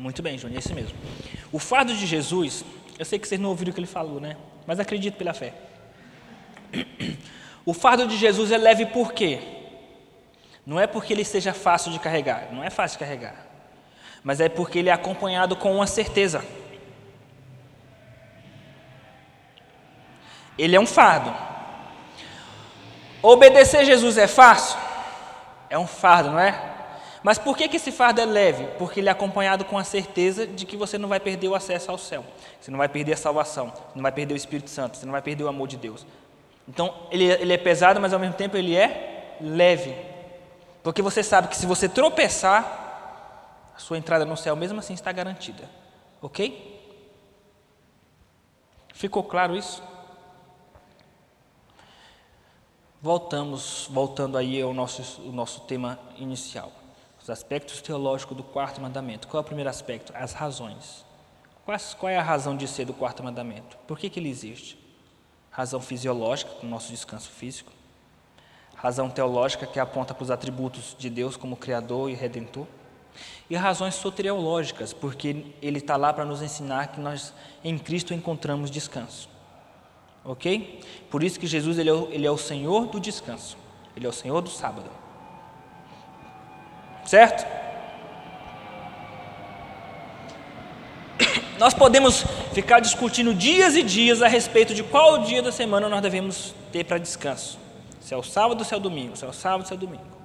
[0.01, 0.97] Muito bem, Júnior, é esse mesmo.
[1.51, 2.65] O fardo de Jesus,
[2.97, 4.35] eu sei que vocês não ouviram o que ele falou, né?
[4.65, 5.53] Mas acredito pela fé.
[7.63, 9.39] O fardo de Jesus é leve por quê?
[10.65, 13.45] Não é porque ele seja fácil de carregar, não é fácil de carregar,
[14.23, 16.43] mas é porque ele é acompanhado com uma certeza.
[20.57, 21.31] Ele é um fardo.
[23.21, 24.79] Obedecer Jesus é fácil?
[25.69, 26.70] É um fardo, não é?
[27.23, 28.65] Mas por que, que esse fardo é leve?
[28.77, 31.91] Porque ele é acompanhado com a certeza de que você não vai perder o acesso
[31.91, 32.25] ao céu,
[32.59, 35.11] você não vai perder a salvação, você não vai perder o Espírito Santo, você não
[35.11, 36.05] vai perder o amor de Deus.
[36.67, 39.95] Então, ele, ele é pesado, mas ao mesmo tempo ele é leve.
[40.83, 45.11] Porque você sabe que se você tropeçar, a sua entrada no céu mesmo assim está
[45.11, 45.69] garantida.
[46.21, 46.79] Ok?
[48.93, 49.81] Ficou claro isso?
[53.01, 56.71] Voltamos, voltando aí ao nosso, ao nosso tema inicial.
[57.21, 59.27] Os aspectos teológicos do quarto mandamento.
[59.27, 60.11] Qual é o primeiro aspecto?
[60.15, 61.05] As razões.
[61.63, 63.77] Quais, qual é a razão de ser do quarto mandamento?
[63.87, 64.77] Por que, que ele existe?
[65.51, 67.71] Razão fisiológica, o nosso descanso físico.
[68.75, 72.65] Razão teológica, que aponta para os atributos de Deus como Criador e Redentor.
[73.49, 78.71] E razões soteriológicas, porque ele está lá para nos ensinar que nós em Cristo encontramos
[78.71, 79.29] descanso.
[80.23, 80.81] Ok?
[81.09, 83.57] Por isso que Jesus ele é, o, ele é o Senhor do descanso.
[83.95, 85.00] Ele é o Senhor do sábado.
[87.05, 87.45] Certo?
[91.57, 96.01] Nós podemos ficar discutindo dias e dias a respeito de qual dia da semana nós
[96.01, 97.59] devemos ter para descanso.
[97.99, 99.79] Se é o sábado se é o domingo, se é o sábado se é o
[99.79, 100.17] domingo.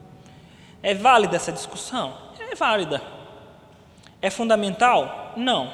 [0.83, 2.17] É válida essa discussão?
[2.39, 3.03] É válida.
[4.23, 5.35] É fundamental?
[5.37, 5.71] Não.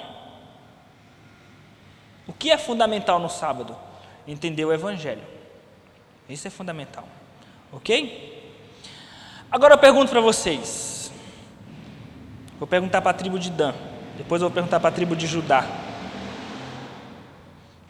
[2.26, 3.76] O que é fundamental no sábado?
[4.26, 5.22] Entender o Evangelho.
[6.28, 7.04] Isso é fundamental.
[7.72, 8.32] Ok?
[9.50, 10.91] Agora eu pergunto para vocês:
[12.62, 13.74] Vou perguntar para a tribo de Dan.
[14.16, 15.64] Depois vou perguntar para a tribo de Judá.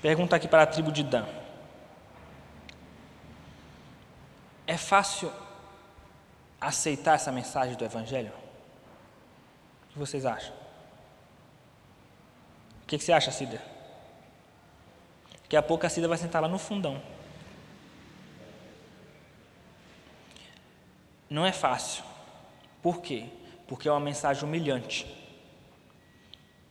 [0.01, 1.27] Pergunta aqui para a tribo de Dan.
[4.67, 5.31] É fácil
[6.59, 8.33] aceitar essa mensagem do Evangelho?
[9.91, 10.55] O que vocês acham?
[12.83, 13.61] O que você acha, Cida?
[15.43, 16.99] Daqui a pouco a Cida vai sentar lá no fundão.
[21.29, 22.03] Não é fácil.
[22.81, 23.29] Por quê?
[23.67, 25.07] Porque é uma mensagem humilhante.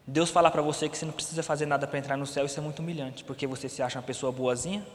[0.06, 2.60] Deus falar para você que você não precisa fazer nada para entrar no céu, isso
[2.60, 4.86] é muito humilhante, porque você se acha uma pessoa boazinha.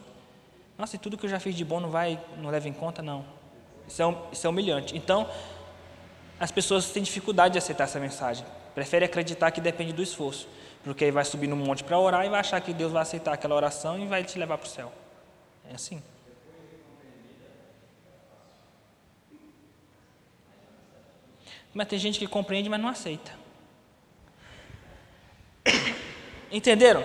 [0.76, 3.02] Nossa, e tudo que eu já fiz de bom não vai, não leva em conta,
[3.02, 3.24] não.
[3.88, 4.96] Isso é, é humilhante.
[4.96, 5.28] Então,
[6.38, 8.44] as pessoas têm dificuldade de aceitar essa mensagem.
[8.74, 10.46] Preferem acreditar que depende do esforço,
[10.84, 13.32] porque aí vai subir no monte para orar e vai achar que Deus vai aceitar
[13.32, 14.92] aquela oração e vai te levar para o céu.
[15.70, 16.02] É assim.
[21.76, 23.30] Mas tem gente que compreende, mas não aceita.
[26.50, 27.04] Entenderam?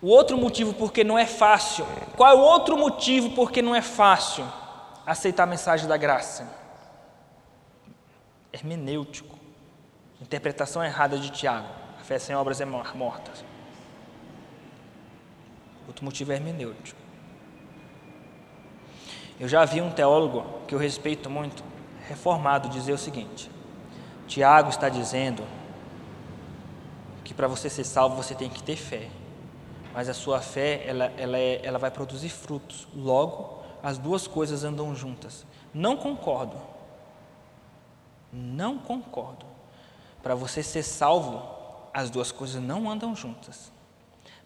[0.00, 1.84] O outro motivo porque não é fácil.
[2.16, 4.46] Qual é o outro motivo porque não é fácil
[5.04, 6.56] aceitar a mensagem da graça?
[8.52, 9.36] Hermenêutico.
[10.20, 11.66] Interpretação errada de Tiago.
[12.00, 13.32] A fé sem obras é morta.
[15.88, 17.00] Outro motivo é hermenêutico.
[19.40, 21.71] Eu já vi um teólogo que eu respeito muito,
[22.08, 23.50] reformado, dizer o seguinte:
[24.26, 25.44] Tiago está dizendo
[27.24, 29.08] que para você ser salvo você tem que ter fé
[29.92, 32.88] mas a sua fé ela, ela, é, ela vai produzir frutos.
[32.94, 35.44] Logo, as duas coisas andam juntas.
[35.72, 36.56] Não concordo.
[38.32, 39.44] Não concordo.
[40.22, 41.42] Para você ser salvo,
[41.92, 43.70] as duas coisas não andam juntas.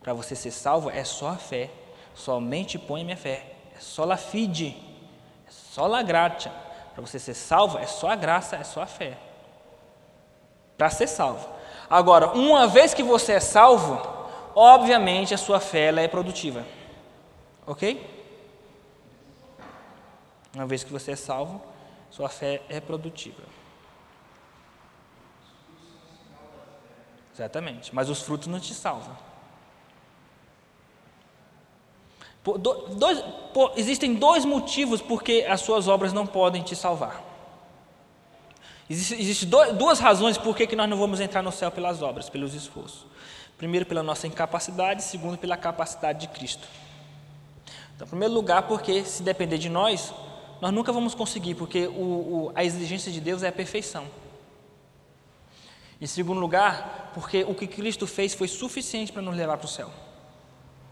[0.00, 1.70] Para você ser salvo é só a fé.
[2.14, 3.54] Somente põe minha fé.
[3.76, 4.76] É só la fide.
[5.46, 6.52] É só la gratia.
[6.96, 9.18] Para você ser salvo é só a graça, é só a fé.
[10.78, 11.46] Para ser salvo.
[11.90, 14.00] Agora, uma vez que você é salvo,
[14.54, 16.64] obviamente a sua fé ela é produtiva.
[17.66, 18.14] Ok?
[20.54, 21.62] Uma vez que você é salvo,
[22.10, 23.42] sua fé é produtiva.
[27.34, 27.94] Exatamente.
[27.94, 29.14] Mas os frutos não te salvam.
[32.46, 37.20] Por, dois, por, existem dois motivos porque as suas obras não podem te salvar.
[38.88, 42.54] Existem existe duas razões por que nós não vamos entrar no céu pelas obras, pelos
[42.54, 43.04] esforços.
[43.58, 46.68] Primeiro, pela nossa incapacidade, segundo, pela capacidade de Cristo.
[47.96, 50.14] Então, em primeiro lugar, porque se depender de nós,
[50.60, 54.06] nós nunca vamos conseguir, porque o, o, a exigência de Deus é a perfeição.
[56.00, 59.68] Em segundo lugar, porque o que Cristo fez foi suficiente para nos levar para o
[59.68, 59.90] céu.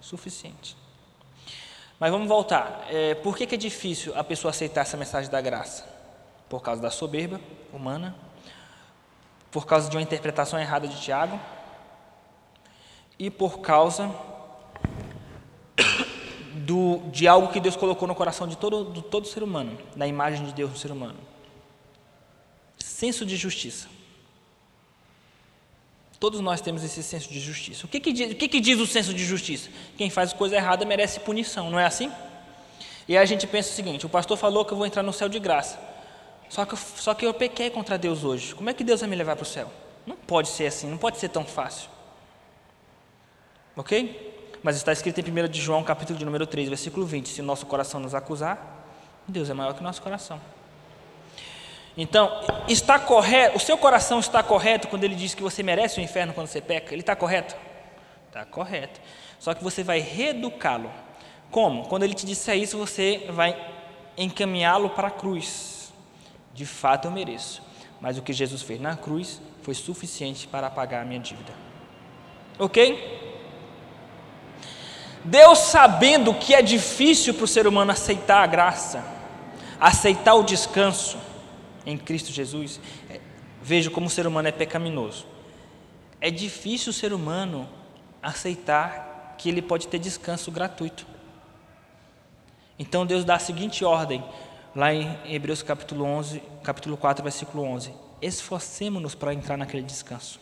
[0.01, 0.83] Suficiente.
[2.05, 2.87] Mas vamos voltar.
[2.91, 5.87] É, por que, que é difícil a pessoa aceitar essa mensagem da graça?
[6.51, 7.41] Por causa da soberba
[7.73, 8.15] humana,
[9.51, 11.41] por causa de uma interpretação errada de Tiago,
[13.19, 14.15] e por causa
[16.67, 20.07] do, de algo que Deus colocou no coração de todo, de todo ser humano, na
[20.07, 21.21] imagem de Deus no ser humano.
[22.77, 23.89] Senso de justiça.
[26.25, 27.85] Todos nós temos esse senso de justiça.
[27.85, 29.69] O que, que, diz, o que, que diz o senso de justiça?
[29.95, 32.11] Quem faz coisa errada merece punição, não é assim?
[33.07, 35.13] E aí a gente pensa o seguinte: o pastor falou que eu vou entrar no
[35.13, 35.79] céu de graça.
[36.49, 38.55] Só que, só que eu pequei contra Deus hoje.
[38.55, 39.71] Como é que Deus vai me levar para o céu?
[40.07, 41.91] Não pode ser assim, não pode ser tão fácil.
[43.77, 44.57] Ok?
[44.63, 47.45] Mas está escrito em 1 de João, capítulo de número 3, versículo 20: Se o
[47.45, 48.87] nosso coração nos acusar,
[49.29, 50.41] Deus é maior que o nosso coração.
[51.97, 56.03] Então, está correto, o seu coração está correto quando ele diz que você merece o
[56.03, 56.93] inferno quando você peca?
[56.93, 57.55] Ele está correto?
[58.27, 59.01] Está correto.
[59.39, 60.91] Só que você vai reeducá-lo.
[61.51, 61.87] Como?
[61.87, 63.57] Quando ele te disser isso, você vai
[64.17, 65.93] encaminhá-lo para a cruz.
[66.53, 67.63] De fato eu mereço.
[68.01, 71.53] Mas o que Jesus fez na cruz foi suficiente para pagar a minha dívida.
[72.59, 73.23] Ok?
[75.25, 79.05] Deus, sabendo que é difícil para o ser humano aceitar a graça,
[79.81, 81.24] aceitar o descanso
[81.87, 83.21] em Cristo Jesus, é,
[83.63, 85.27] veja como o ser humano é pecaminoso.
[86.21, 87.69] É difícil o ser humano
[88.23, 91.07] aceitar que ele pode ter descanso gratuito.
[92.79, 94.25] Então Deus dá a seguinte ordem,
[94.75, 100.41] lá em Hebreus capítulo 11, capítulo 4, versículo 11: Esforcemos-nos para entrar naquele descanso.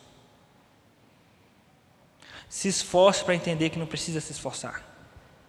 [2.49, 4.83] Se esforce para entender que não precisa se esforçar.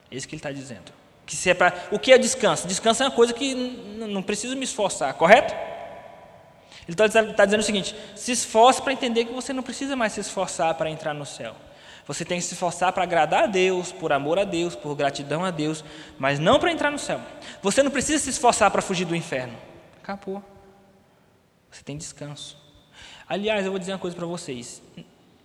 [0.10, 0.92] É isso que ele está dizendo.
[1.26, 2.68] Que se é pra, o que é descanso?
[2.68, 5.54] Descanso é uma coisa que não preciso me esforçar, correto?
[6.88, 10.14] Ele está tá dizendo o seguinte: se esforce para entender que você não precisa mais
[10.14, 11.56] se esforçar para entrar no céu.
[12.06, 15.46] Você tem que se esforçar para agradar a Deus, por amor a Deus, por gratidão
[15.46, 15.84] a Deus,
[16.20, 17.22] mas não para entrar no céu.
[17.62, 19.58] Você não precisa se esforçar para fugir do inferno.
[20.02, 20.44] Acabou.
[21.72, 22.62] Você tem descanso.
[23.28, 24.82] Aliás, eu vou dizer uma coisa para vocês: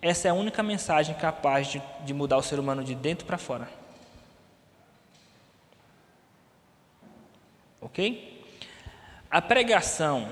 [0.02, 3.38] essa é a única mensagem capaz de, de mudar o ser humano de dentro para
[3.38, 3.68] fora.
[7.80, 8.44] Ok?
[9.30, 10.28] A pregação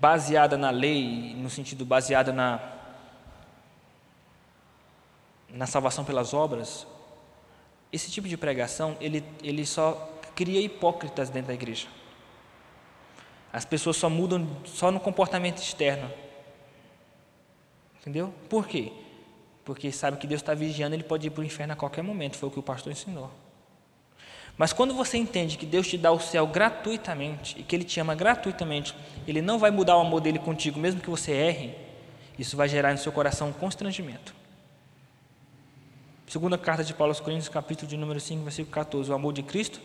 [0.00, 2.60] baseada na lei, no sentido baseada na,
[5.48, 6.86] na salvação pelas obras,
[7.92, 11.88] esse tipo de pregação, ele, ele só cria hipócritas dentro da igreja.
[13.52, 16.10] As pessoas só mudam só no comportamento externo.
[18.00, 18.32] Entendeu?
[18.48, 18.92] Por quê?
[19.64, 22.38] Porque sabe que Deus está vigiando, ele pode ir para o inferno a qualquer momento,
[22.38, 23.30] foi o que o pastor ensinou.
[24.60, 27.98] Mas quando você entende que Deus te dá o céu gratuitamente e que Ele te
[27.98, 28.94] ama gratuitamente,
[29.26, 31.74] Ele não vai mudar o amor dele contigo, mesmo que você erre,
[32.38, 34.34] isso vai gerar no seu coração um constrangimento.
[36.28, 39.10] Segunda carta de Paulo aos Coríntios, capítulo de número 5, versículo 14.
[39.10, 39.80] O amor de Cristo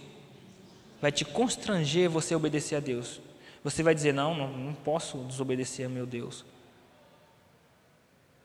[1.01, 3.21] vai te constranger você obedecer a Deus.
[3.63, 6.43] Você vai dizer: Não, não, não posso desobedecer a meu Deus.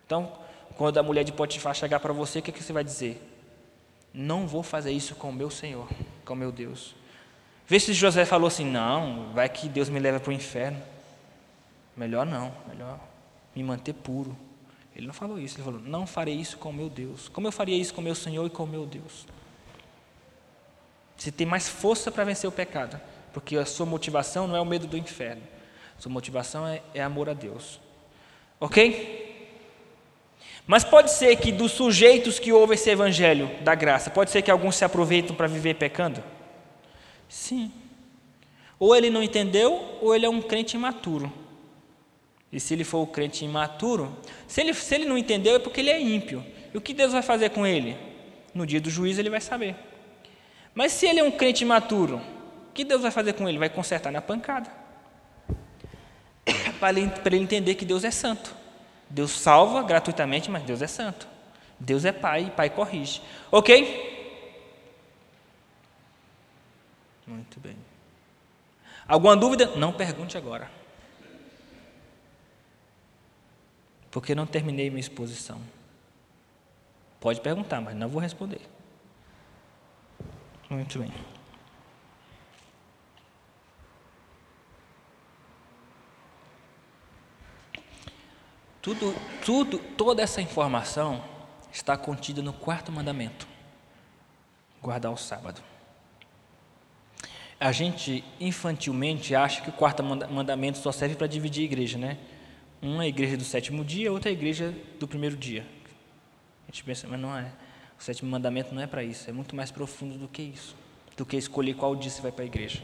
[0.06, 0.32] Então,
[0.76, 3.20] quando a mulher de Potifar chegar para você, o que, que você vai dizer?
[4.14, 5.88] Não vou fazer isso com o meu Senhor,
[6.30, 6.94] com meu Deus.
[7.66, 10.80] Vê se José falou assim: Não, vai que Deus me leva para o inferno.
[11.96, 13.00] Melhor não, melhor
[13.54, 14.36] me manter puro.
[14.94, 17.28] Ele não falou isso, ele falou: Não farei isso com meu Deus.
[17.28, 19.26] Como eu faria isso com meu Senhor e com meu Deus?
[21.16, 22.98] Você tem mais força para vencer o pecado,
[23.32, 25.42] porque a sua motivação não é o medo do inferno,
[25.98, 27.80] sua motivação é, é amor a Deus.
[28.60, 29.29] Ok?
[30.66, 34.50] Mas pode ser que dos sujeitos que ouvem esse evangelho da graça, pode ser que
[34.50, 36.22] alguns se aproveitem para viver pecando?
[37.28, 37.72] Sim.
[38.78, 41.32] Ou ele não entendeu, ou ele é um crente imaturo.
[42.52, 45.80] E se ele for o crente imaturo, se ele, se ele não entendeu é porque
[45.80, 46.44] ele é ímpio.
[46.72, 47.96] E o que Deus vai fazer com ele?
[48.54, 49.76] No dia do juízo ele vai saber.
[50.74, 52.16] Mas se ele é um crente imaturo,
[52.68, 53.58] o que Deus vai fazer com ele?
[53.58, 54.70] Vai consertar na pancada.
[56.80, 58.56] Para ele, para ele entender que Deus é santo.
[59.10, 61.28] Deus salva gratuitamente, mas Deus é santo.
[61.78, 63.20] Deus é pai e pai corrige.
[63.50, 64.08] Ok?
[67.26, 67.76] Muito bem.
[69.06, 69.66] Alguma dúvida?
[69.76, 70.80] Não pergunte agora.
[74.10, 75.60] porque não terminei minha exposição.
[77.20, 78.60] Pode perguntar, mas não vou responder.
[80.68, 81.12] Muito bem.
[88.82, 89.14] Tudo,
[89.44, 91.22] tudo, toda essa informação
[91.72, 93.46] está contida no quarto mandamento:
[94.80, 95.62] guardar o sábado.
[97.58, 102.16] A gente infantilmente acha que o quarto mandamento só serve para dividir a igreja, né?
[102.80, 105.66] Uma é a igreja do sétimo dia, outra é a igreja do primeiro dia.
[106.66, 107.52] A gente pensa, mas não é.
[107.98, 110.74] O sétimo mandamento não é para isso, é muito mais profundo do que isso,
[111.18, 112.82] do que escolher qual dia você vai para a igreja.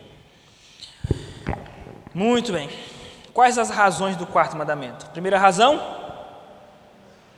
[2.13, 2.69] Muito bem.
[3.37, 5.05] Quais as razões do quarto mandamento?
[5.11, 5.79] Primeira razão,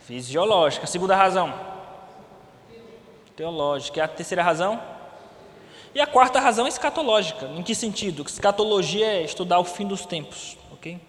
[0.03, 0.87] fisiológica.
[0.87, 1.53] Segunda razão,
[3.35, 3.99] teológica.
[3.99, 4.81] E a terceira razão?
[5.93, 7.47] E a quarta razão é escatológica.
[7.47, 8.23] Em que sentido?
[8.23, 11.01] Escatologia é estudar o fim dos tempos, ok?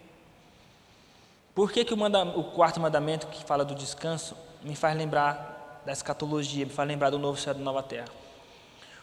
[1.54, 5.84] Por que, que o, manda, o quarto mandamento que fala do descanso me faz lembrar
[5.86, 8.08] da escatologia, me faz lembrar do novo céu e da nova terra?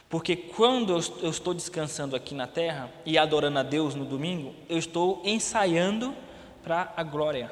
[0.08, 0.92] Porque quando
[1.22, 6.14] eu estou descansando aqui na terra e adorando a Deus no domingo, eu estou ensaiando
[6.62, 7.50] para a glória.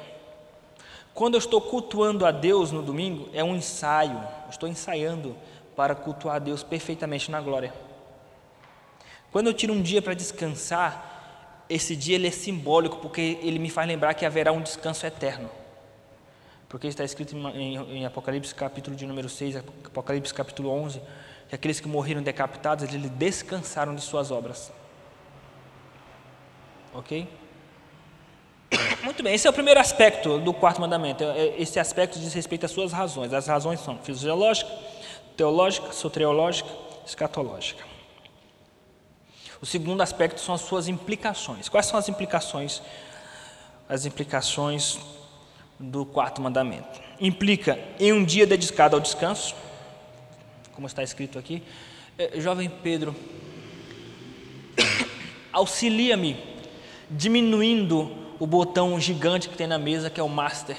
[1.13, 5.37] Quando eu estou cultuando a Deus no domingo, é um ensaio, eu estou ensaiando
[5.77, 7.73] para cultuar a Deus perfeitamente na glória.
[9.33, 13.71] Quando eu tiro um dia para descansar, esse dia ele é simbólico porque ele me
[13.71, 15.51] faz lembrar que haverá um descanso eterno.
[16.69, 21.01] Porque está escrito em, Apocalipse capítulo de número 6, Apocalipse capítulo 11,
[21.55, 24.73] que aqueles que morreram decapitados, eles descansaram de suas obras.
[26.93, 27.29] Ok?
[29.05, 31.23] Muito bem, esse é o primeiro aspecto do quarto mandamento.
[31.23, 33.33] É, é, esse aspecto diz respeito às suas razões.
[33.33, 34.71] As razões são fisiológica,
[35.37, 36.69] teológica, soteriológica,
[37.07, 37.85] escatológica.
[39.63, 41.69] O segundo aspecto são as suas implicações.
[41.69, 42.83] Quais são as implicações?
[43.89, 44.99] As implicações
[45.79, 47.01] do quarto mandamento.
[47.21, 49.55] Implica em um dia dedicado ao descanso,
[50.75, 51.63] como está escrito aqui.
[52.19, 53.15] É, jovem Pedro,
[55.53, 56.37] auxilia-me
[57.11, 60.77] diminuindo o botão gigante que tem na mesa, que é o master,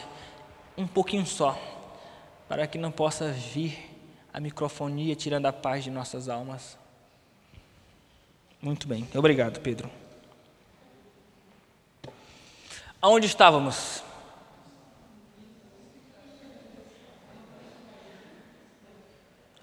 [0.77, 1.57] um pouquinho só,
[2.47, 3.91] para que não possa vir
[4.33, 6.77] a microfonia tirando a paz de nossas almas.
[8.61, 9.89] Muito bem, obrigado, Pedro.
[13.01, 14.03] Aonde estávamos?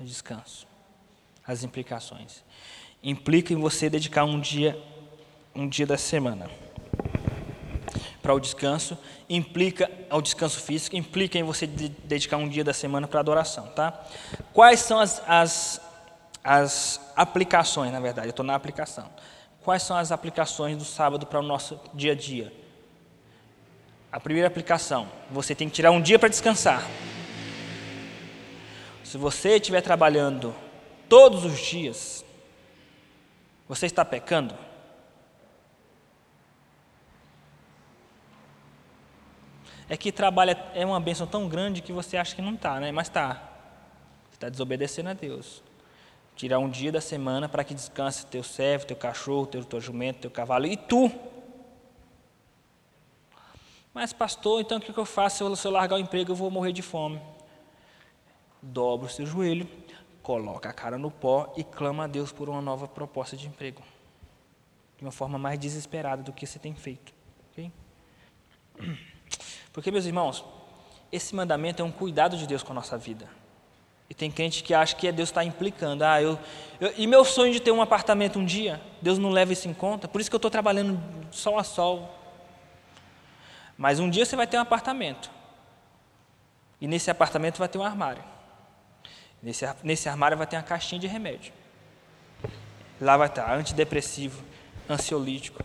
[0.05, 0.67] Descanso.
[1.47, 2.45] As implicações.
[3.03, 4.81] Implica em você dedicar um dia,
[5.55, 6.49] um dia da semana
[8.23, 8.97] para o descanso,
[9.29, 14.07] implica ao descanso físico, implica em você dedicar um dia da semana para adoração, tá?
[14.53, 15.81] Quais são as, as
[16.43, 19.09] as aplicações, na verdade, eu estou na aplicação.
[19.63, 22.53] Quais são as aplicações do sábado para o nosso dia a dia?
[24.11, 26.83] A primeira aplicação, você tem que tirar um dia para descansar.
[29.13, 30.55] Se você estiver trabalhando
[31.07, 32.25] todos os dias,
[33.69, 34.57] você está pecando?
[39.87, 42.91] É que trabalho é uma bênção tão grande que você acha que não está, né?
[42.91, 43.35] Mas está.
[44.31, 45.63] Você está desobedecendo a Deus.
[46.35, 50.21] Tirar um dia da semana para que descanse teu servo, teu cachorro, teu, teu jumento,
[50.21, 51.13] teu cavalo e tu.
[53.93, 55.55] Mas, pastor, então o que eu faço?
[55.55, 57.21] Se eu largar o emprego, eu vou morrer de fome.
[58.63, 59.69] Dobra o seu joelho,
[60.23, 63.83] coloca a cara no pó e clama a Deus por uma nova proposta de emprego.
[64.97, 67.13] De uma forma mais desesperada do que você tem feito.
[67.51, 67.73] Okay?
[69.73, 70.45] Porque, meus irmãos,
[71.11, 73.29] esse mandamento é um cuidado de Deus com a nossa vida.
[74.09, 76.05] E tem crente que acha que é Deus está implicando.
[76.05, 76.39] Ah, eu,
[76.79, 79.75] eu, e meu sonho de ter um apartamento um dia, Deus não leva isso em
[79.75, 80.07] conta.
[80.07, 81.01] Por isso que eu estou trabalhando
[81.31, 82.15] sol a sol.
[83.77, 85.31] Mas um dia você vai ter um apartamento.
[86.81, 88.23] E nesse apartamento vai ter um armário.
[89.43, 91.53] Nesse, nesse armário vai ter uma caixinha de remédio.
[93.01, 94.43] Lá vai estar antidepressivo,
[94.89, 95.65] ansiolítico,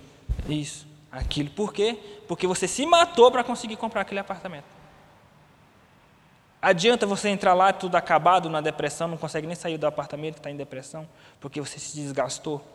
[0.50, 1.52] isso, aquilo.
[1.52, 2.00] Por quê?
[2.28, 4.66] Porque você se matou para conseguir comprar aquele apartamento.
[6.60, 10.50] Adianta você entrar lá tudo acabado na depressão, não consegue nem sair do apartamento, está
[10.50, 11.08] em depressão,
[11.40, 12.66] porque você se desgastou.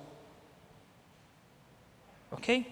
[2.31, 2.65] Ok?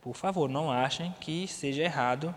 [0.00, 2.34] Por favor, não achem que seja errado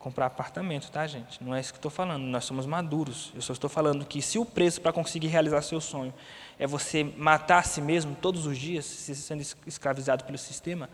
[0.00, 1.44] comprar apartamento, tá, gente?
[1.44, 2.22] Não é isso que estou falando.
[2.22, 3.30] Nós somos maduros.
[3.34, 6.12] Eu só estou falando que se o preço para conseguir realizar seu sonho
[6.58, 10.88] é você matar a si mesmo todos os dias, sendo escravizado pelo sistema,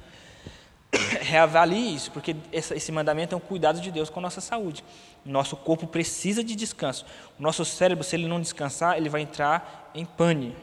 [1.22, 4.84] reavalie isso, porque esse mandamento é um cuidado de Deus com a nossa saúde.
[5.24, 7.06] Nosso corpo precisa de descanso.
[7.38, 10.54] O nosso cérebro, se ele não descansar, ele vai entrar em pane.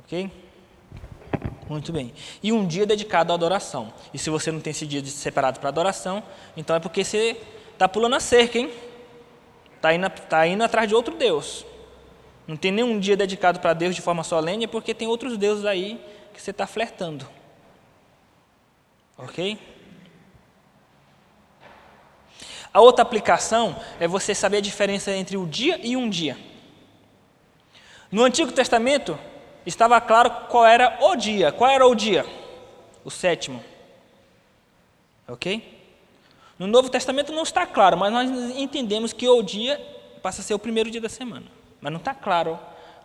[0.00, 0.28] Ok?
[1.68, 2.12] Muito bem.
[2.42, 3.92] E um dia dedicado à adoração.
[4.12, 6.20] E se você não tem esse dia separado para adoração,
[6.56, 7.40] então é porque você
[7.80, 8.70] Está pulando a cerca, hein?
[9.74, 11.64] Está indo, tá indo atrás de outro Deus.
[12.46, 15.64] Não tem nenhum dia dedicado para Deus de forma solene, é porque tem outros deuses
[15.64, 15.98] aí
[16.34, 17.26] que você está flertando.
[19.16, 19.58] Ok?
[22.70, 26.36] A outra aplicação é você saber a diferença entre o dia e um dia.
[28.12, 29.18] No Antigo Testamento,
[29.64, 31.50] estava claro qual era o dia.
[31.50, 32.26] Qual era o dia?
[33.02, 33.64] O sétimo.
[35.26, 35.79] Ok?
[36.60, 39.80] No Novo Testamento não está claro, mas nós entendemos que o dia
[40.22, 41.46] passa a ser o primeiro dia da semana.
[41.80, 42.58] Mas não está claro,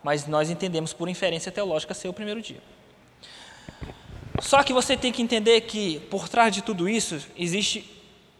[0.04, 2.60] mas nós entendemos por inferência teológica ser o primeiro dia.
[4.42, 7.90] Só que você tem que entender que por trás de tudo isso existe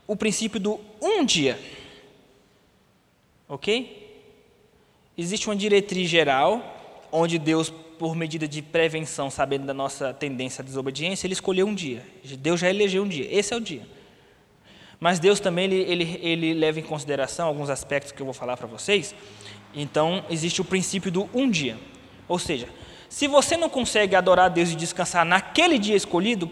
[0.07, 1.59] o princípio do um dia.
[3.49, 4.21] Ok?
[5.17, 10.65] Existe uma diretriz geral, onde Deus, por medida de prevenção, sabendo da nossa tendência à
[10.65, 12.05] desobediência, Ele escolheu um dia.
[12.39, 13.27] Deus já elegeu um dia.
[13.35, 13.96] Esse é o dia.
[14.99, 18.57] Mas Deus também ele, ele, ele leva em consideração alguns aspectos que eu vou falar
[18.57, 19.15] para vocês.
[19.75, 21.77] Então, existe o princípio do um dia.
[22.27, 22.69] Ou seja,
[23.09, 26.51] se você não consegue adorar a Deus e descansar naquele dia escolhido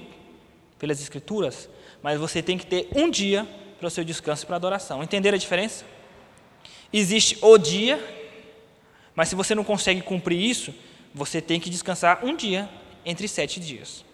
[0.78, 1.68] pelas Escrituras,
[2.03, 5.03] mas você tem que ter um dia para o seu descanso e para a adoração.
[5.03, 5.84] Entenderam a diferença?
[6.92, 7.99] Existe o dia,
[9.14, 10.74] mas se você não consegue cumprir isso,
[11.14, 12.68] você tem que descansar um dia
[13.05, 14.05] entre sete dias.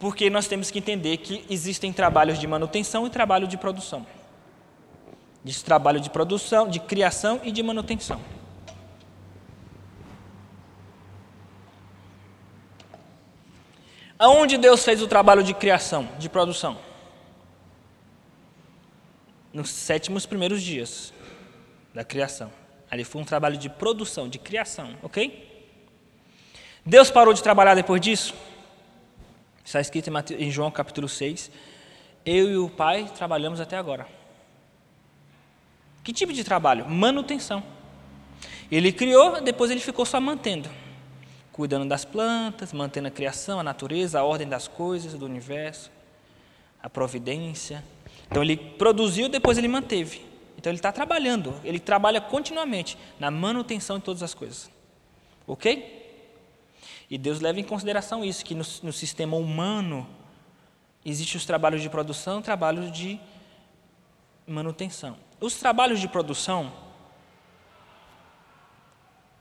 [0.00, 4.06] Porque nós temos que entender que existem trabalhos de manutenção e trabalho de produção.
[5.44, 8.18] Diz trabalho de produção, de criação e de manutenção.
[14.18, 16.78] Aonde Deus fez o trabalho de criação, de produção?
[19.52, 21.12] Nos sétimos primeiros dias
[21.92, 22.50] da criação.
[22.90, 25.46] Ali foi um trabalho de produção, de criação, ok?
[26.86, 28.34] Deus parou de trabalhar depois disso?
[29.64, 31.50] Está escrito em João capítulo 6.
[32.24, 34.06] Eu e o Pai trabalhamos até agora.
[36.02, 36.88] Que tipo de trabalho?
[36.88, 37.62] Manutenção.
[38.70, 40.68] Ele criou, depois ele ficou só mantendo.
[41.52, 45.90] Cuidando das plantas, mantendo a criação, a natureza, a ordem das coisas, do universo,
[46.82, 47.84] a providência.
[48.30, 50.22] Então ele produziu, depois ele manteve.
[50.56, 54.70] Então ele está trabalhando, ele trabalha continuamente na manutenção de todas as coisas.
[55.46, 55.99] Ok?
[57.10, 60.06] E Deus leva em consideração isso, que no, no sistema humano
[61.04, 63.18] existem os trabalhos de produção e trabalhos de
[64.46, 65.16] manutenção.
[65.40, 66.72] Os trabalhos de produção,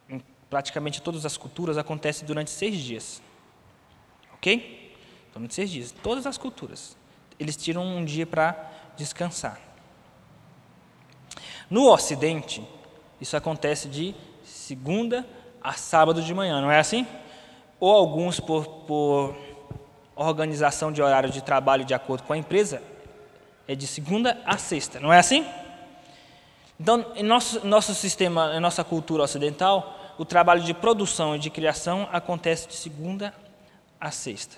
[0.10, 3.22] em praticamente todas as culturas, acontecem durante seis dias.
[4.34, 4.96] Ok?
[5.32, 5.92] Durante seis dias.
[5.92, 6.98] Todas as culturas.
[7.40, 9.62] Eles tiram um dia para descansar.
[11.70, 12.68] No Ocidente,
[13.22, 15.28] isso acontece de segunda
[15.62, 17.06] a sábado de manhã, não é assim?
[17.80, 19.36] Ou alguns por, por
[20.16, 22.82] organização de horário de trabalho de acordo com a empresa,
[23.68, 25.46] é de segunda a sexta, não é assim?
[26.80, 31.50] Então, em nosso, nosso sistema, em nossa cultura ocidental, o trabalho de produção e de
[31.50, 33.34] criação acontece de segunda
[34.00, 34.58] a sexta.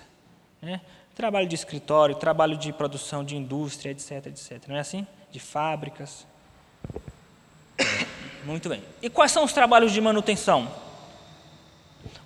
[0.60, 0.80] Né?
[1.14, 4.62] Trabalho de escritório, trabalho de produção de indústria, etc, etc.
[4.68, 5.06] Não é assim?
[5.30, 6.26] De fábricas.
[8.44, 8.82] Muito bem.
[9.00, 10.68] E quais são os trabalhos de manutenção?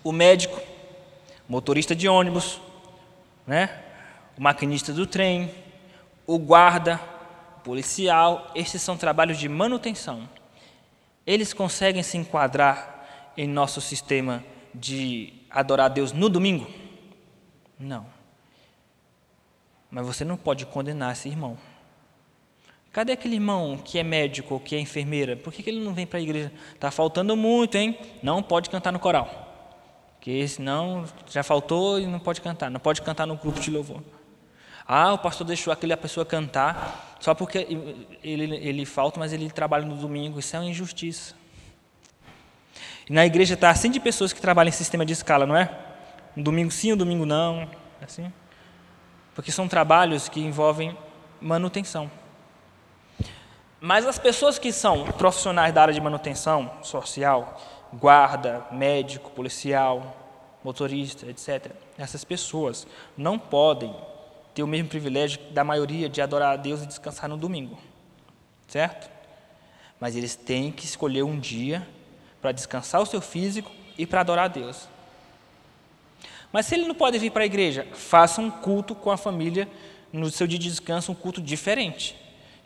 [0.05, 0.61] O médico,
[1.49, 2.61] motorista de ônibus,
[3.47, 3.83] né?
[4.37, 5.51] o maquinista do trem,
[6.27, 6.99] o guarda,
[7.65, 10.29] policial, esses são trabalhos de manutenção.
[11.27, 14.45] Eles conseguem se enquadrar em nosso sistema
[14.75, 16.71] de adorar a Deus no domingo?
[17.79, 18.07] Não.
[19.91, 21.59] Mas você não pode condenar esse irmão.
[22.93, 25.37] Cadê aquele irmão que é médico, que é enfermeira?
[25.37, 26.53] Por que ele não vem para a igreja?
[26.75, 27.99] Está faltando muito, hein?
[28.23, 29.46] Não pode cantar no coral.
[30.27, 32.69] Porque senão já faltou e não pode cantar.
[32.69, 34.03] Não pode cantar no grupo de louvor.
[34.85, 37.59] Ah, o pastor deixou aquela pessoa cantar só porque
[38.25, 40.41] ele, ele falta, mas ele trabalha no domingo.
[40.41, 41.33] Isso é uma injustiça.
[43.09, 45.71] E na igreja está assim de pessoas que trabalham em sistema de escala, não é?
[46.37, 47.63] Um domingo sim, um domingo não.
[48.01, 48.33] É assim?
[49.33, 50.99] Porque são trabalhos que envolvem
[51.41, 52.11] manutenção.
[53.81, 57.61] Mas as pessoas que são profissionais da área de manutenção social,
[57.99, 60.17] guarda, médico, policial,
[60.63, 62.87] motorista, etc., essas pessoas
[63.17, 63.95] não podem
[64.55, 67.79] ter o mesmo privilégio da maioria de adorar a Deus e descansar no domingo,
[68.67, 69.11] certo?
[70.01, 71.87] Mas eles têm que escolher um dia
[72.41, 74.89] para descansar o seu físico e para adorar a Deus.
[76.53, 79.69] Mas se ele não pode vir para a igreja, faça um culto com a família
[80.13, 82.17] no seu dia de descanso, um culto diferente.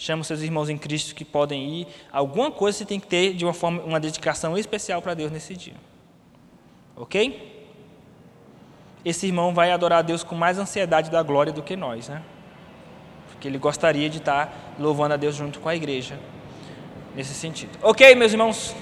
[0.01, 1.87] Chama seus irmãos em Cristo que podem ir.
[2.11, 5.55] Alguma coisa você tem que ter de uma forma, uma dedicação especial para Deus nesse
[5.55, 5.75] dia.
[6.97, 7.61] Ok?
[9.05, 12.23] esse irmão vai adorar a Deus com mais ansiedade da glória do que nós, né?
[13.29, 16.19] Porque ele gostaria de estar louvando a Deus junto com a igreja,
[17.15, 17.79] nesse sentido.
[17.83, 18.75] Ok, meus irmãos?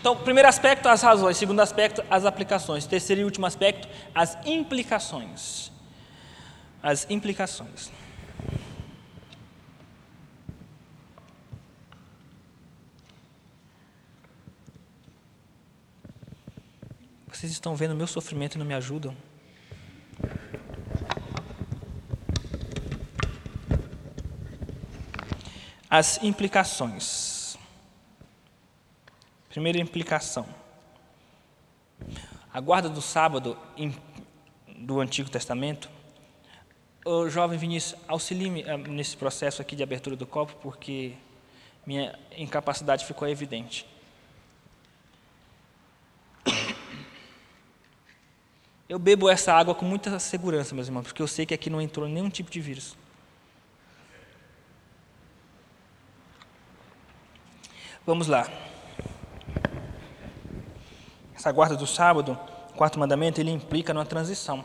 [0.00, 1.36] Então, primeiro aspecto, as razões.
[1.36, 2.86] Segundo aspecto, as aplicações.
[2.86, 5.72] Terceiro e último aspecto, as implicações.
[6.80, 7.90] As implicações.
[17.30, 19.14] Vocês estão vendo o meu sofrimento e não me ajudam?
[25.90, 27.56] As implicações.
[29.48, 30.46] Primeira implicação.
[32.52, 33.56] A guarda do sábado
[34.76, 35.90] do Antigo Testamento.
[37.04, 41.14] O jovem Vinícius, auxilie-me eh, nesse processo aqui de abertura do copo, porque
[41.86, 43.86] minha incapacidade ficou evidente.
[48.88, 51.78] Eu bebo essa água com muita segurança, meus irmãos, porque eu sei que aqui não
[51.78, 52.96] entrou nenhum tipo de vírus.
[58.06, 58.48] Vamos lá.
[61.36, 62.38] Essa guarda do sábado,
[62.74, 64.64] quarto mandamento, ele implica numa transição.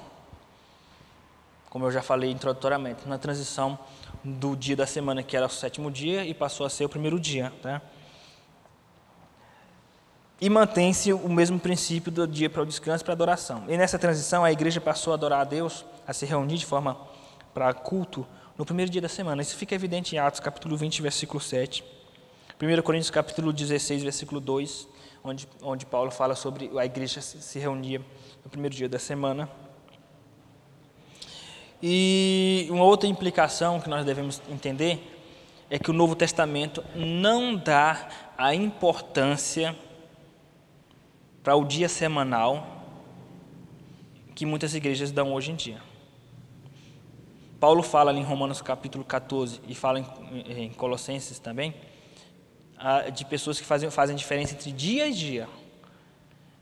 [1.70, 3.78] Como eu já falei introdutoriamente, na transição
[4.24, 7.20] do dia da semana que era o sétimo dia e passou a ser o primeiro
[7.20, 7.52] dia.
[7.62, 7.82] Tá?
[10.42, 13.64] E mantém-se o mesmo princípio do dia para o descanso e para a adoração.
[13.68, 16.98] E nessa transição, a igreja passou a adorar a Deus, a se reunir de forma
[17.54, 18.26] para culto
[18.58, 19.42] no primeiro dia da semana.
[19.42, 21.84] Isso fica evidente em Atos, capítulo 20, versículo 7.
[22.62, 24.88] 1 Coríntios, capítulo 16, versículo 2,
[25.24, 28.02] onde, onde Paulo fala sobre a igreja se reunia
[28.44, 29.50] no primeiro dia da semana.
[31.82, 35.12] E uma outra implicação que nós devemos entender
[35.70, 38.08] é que o Novo Testamento não dá
[38.38, 39.76] a importância
[41.44, 42.66] para o dia semanal
[44.34, 45.82] que muitas igrejas dão hoje em dia.
[47.60, 50.06] Paulo fala ali em Romanos capítulo 14 e fala em,
[50.66, 51.76] em Colossenses também
[53.14, 55.48] de pessoas que fazem, fazem diferença entre dia e dia.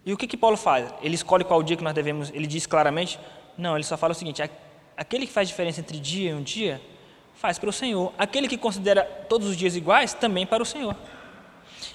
[0.06, 0.94] E o que, que Paulo faz?
[1.02, 2.30] Ele escolhe qual dia que nós devemos.
[2.32, 3.20] Ele diz claramente?
[3.58, 4.42] Não, ele só fala o seguinte:
[4.96, 6.82] aquele que faz diferença entre dia e um dia,
[7.36, 8.14] faz para o Senhor.
[8.18, 10.96] Aquele que considera todos os dias iguais, também para o Senhor.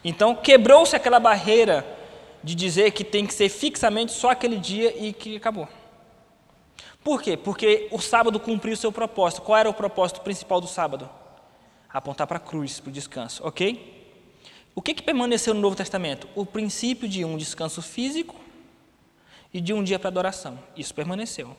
[0.05, 1.96] Então quebrou-se aquela barreira
[2.47, 5.69] de dizer que tem que ser fixamente só aquele dia e que acabou.
[7.03, 7.37] Por quê?
[7.37, 9.43] Porque o sábado cumpriu o seu propósito.
[9.43, 11.11] Qual era o propósito principal do sábado?
[11.89, 13.93] Apontar para a cruz, para o descanso, ok?
[14.77, 16.29] O que, que permaneceu no Novo Testamento?
[16.37, 18.37] O princípio de um descanso físico
[19.53, 20.57] e de um dia para adoração.
[20.77, 21.57] Isso permaneceu.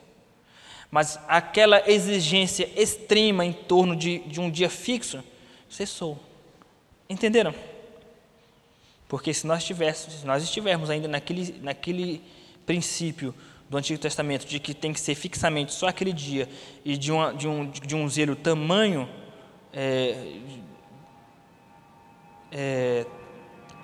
[0.89, 5.21] Mas aquela exigência extrema em torno de, de um dia fixo
[5.67, 6.17] cessou.
[7.09, 7.53] Entenderam?
[9.07, 12.21] Porque se nós, tivéssemos, se nós estivermos ainda naquele, naquele
[12.65, 13.33] princípio
[13.69, 16.47] do Antigo Testamento de que tem que ser fixamente só aquele dia
[16.83, 19.09] e de, uma, de, um, de um zelo tamanho
[19.73, 20.39] é,
[22.51, 23.05] é,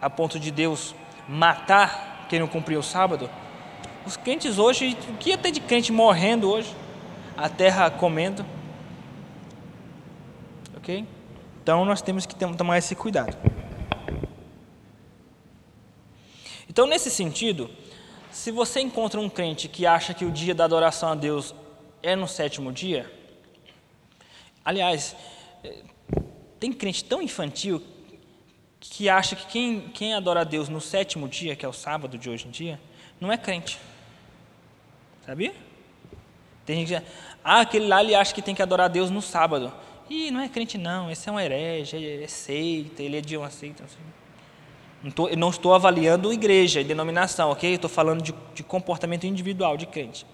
[0.02, 0.96] a ponto de Deus
[1.28, 3.30] matar quem não cumpriu o sábado,
[4.06, 6.74] os crentes hoje, o que ia ter de crente morrendo hoje?
[7.38, 8.46] A terra comendo.
[10.76, 11.06] Ok?
[11.62, 13.38] Então nós temos que tomar esse cuidado.
[16.74, 17.70] Então, nesse sentido,
[18.32, 21.56] se você encontra um crente que acha que o dia da adoração a Deus
[22.02, 23.10] é no sétimo dia,
[24.66, 25.16] Aliás,
[25.64, 25.82] é,
[26.60, 27.84] tem crente tão infantil
[28.80, 32.18] que acha que quem, quem adora a Deus no sétimo dia, que é o sábado
[32.18, 32.80] de hoje em dia,
[33.20, 33.78] não é crente.
[35.26, 35.54] Sabia?
[36.66, 37.14] Tem gente que diz,
[37.44, 39.74] ah, aquele lá ele acha que tem que adorar a Deus no sábado.
[40.10, 43.50] E não é crente não, esse é um herege, é seita, ele é de uma
[43.50, 43.84] seita.
[43.84, 44.00] Assim.
[45.04, 47.74] Não, tô, não estou avaliando igreja e denominação, ok?
[47.74, 50.26] Estou falando de, de comportamento individual de crente.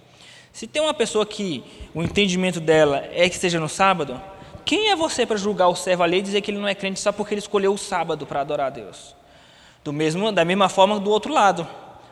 [0.53, 1.63] Se tem uma pessoa que
[1.93, 4.22] o entendimento dela é que esteja no sábado,
[4.63, 6.99] quem é você para julgar o servo ali e dizer que ele não é crente
[6.99, 9.15] só porque ele escolheu o sábado para adorar a Deus?
[9.84, 11.67] Do mesmo, da mesma forma do outro lado.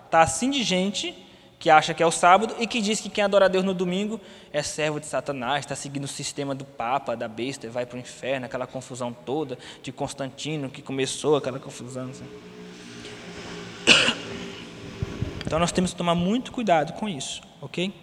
[0.06, 1.27] Está assim de gente
[1.60, 3.74] que acha que é o sábado e que diz que quem adora a Deus no
[3.74, 7.98] domingo é servo de Satanás, está seguindo o sistema do Papa, da besta, vai para
[7.98, 12.10] o inferno, aquela confusão toda de Constantino que começou aquela confusão.
[12.10, 12.28] Assim.
[15.48, 17.94] Então nós temos que tomar muito cuidado com isso, ok?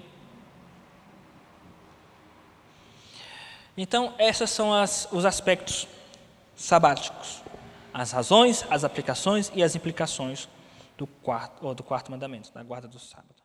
[3.76, 5.86] Então, esses são as, os aspectos
[6.56, 7.42] sabáticos:
[7.92, 10.48] as razões, as aplicações e as implicações
[10.96, 13.43] do quarto, do quarto mandamento, da guarda do sábado.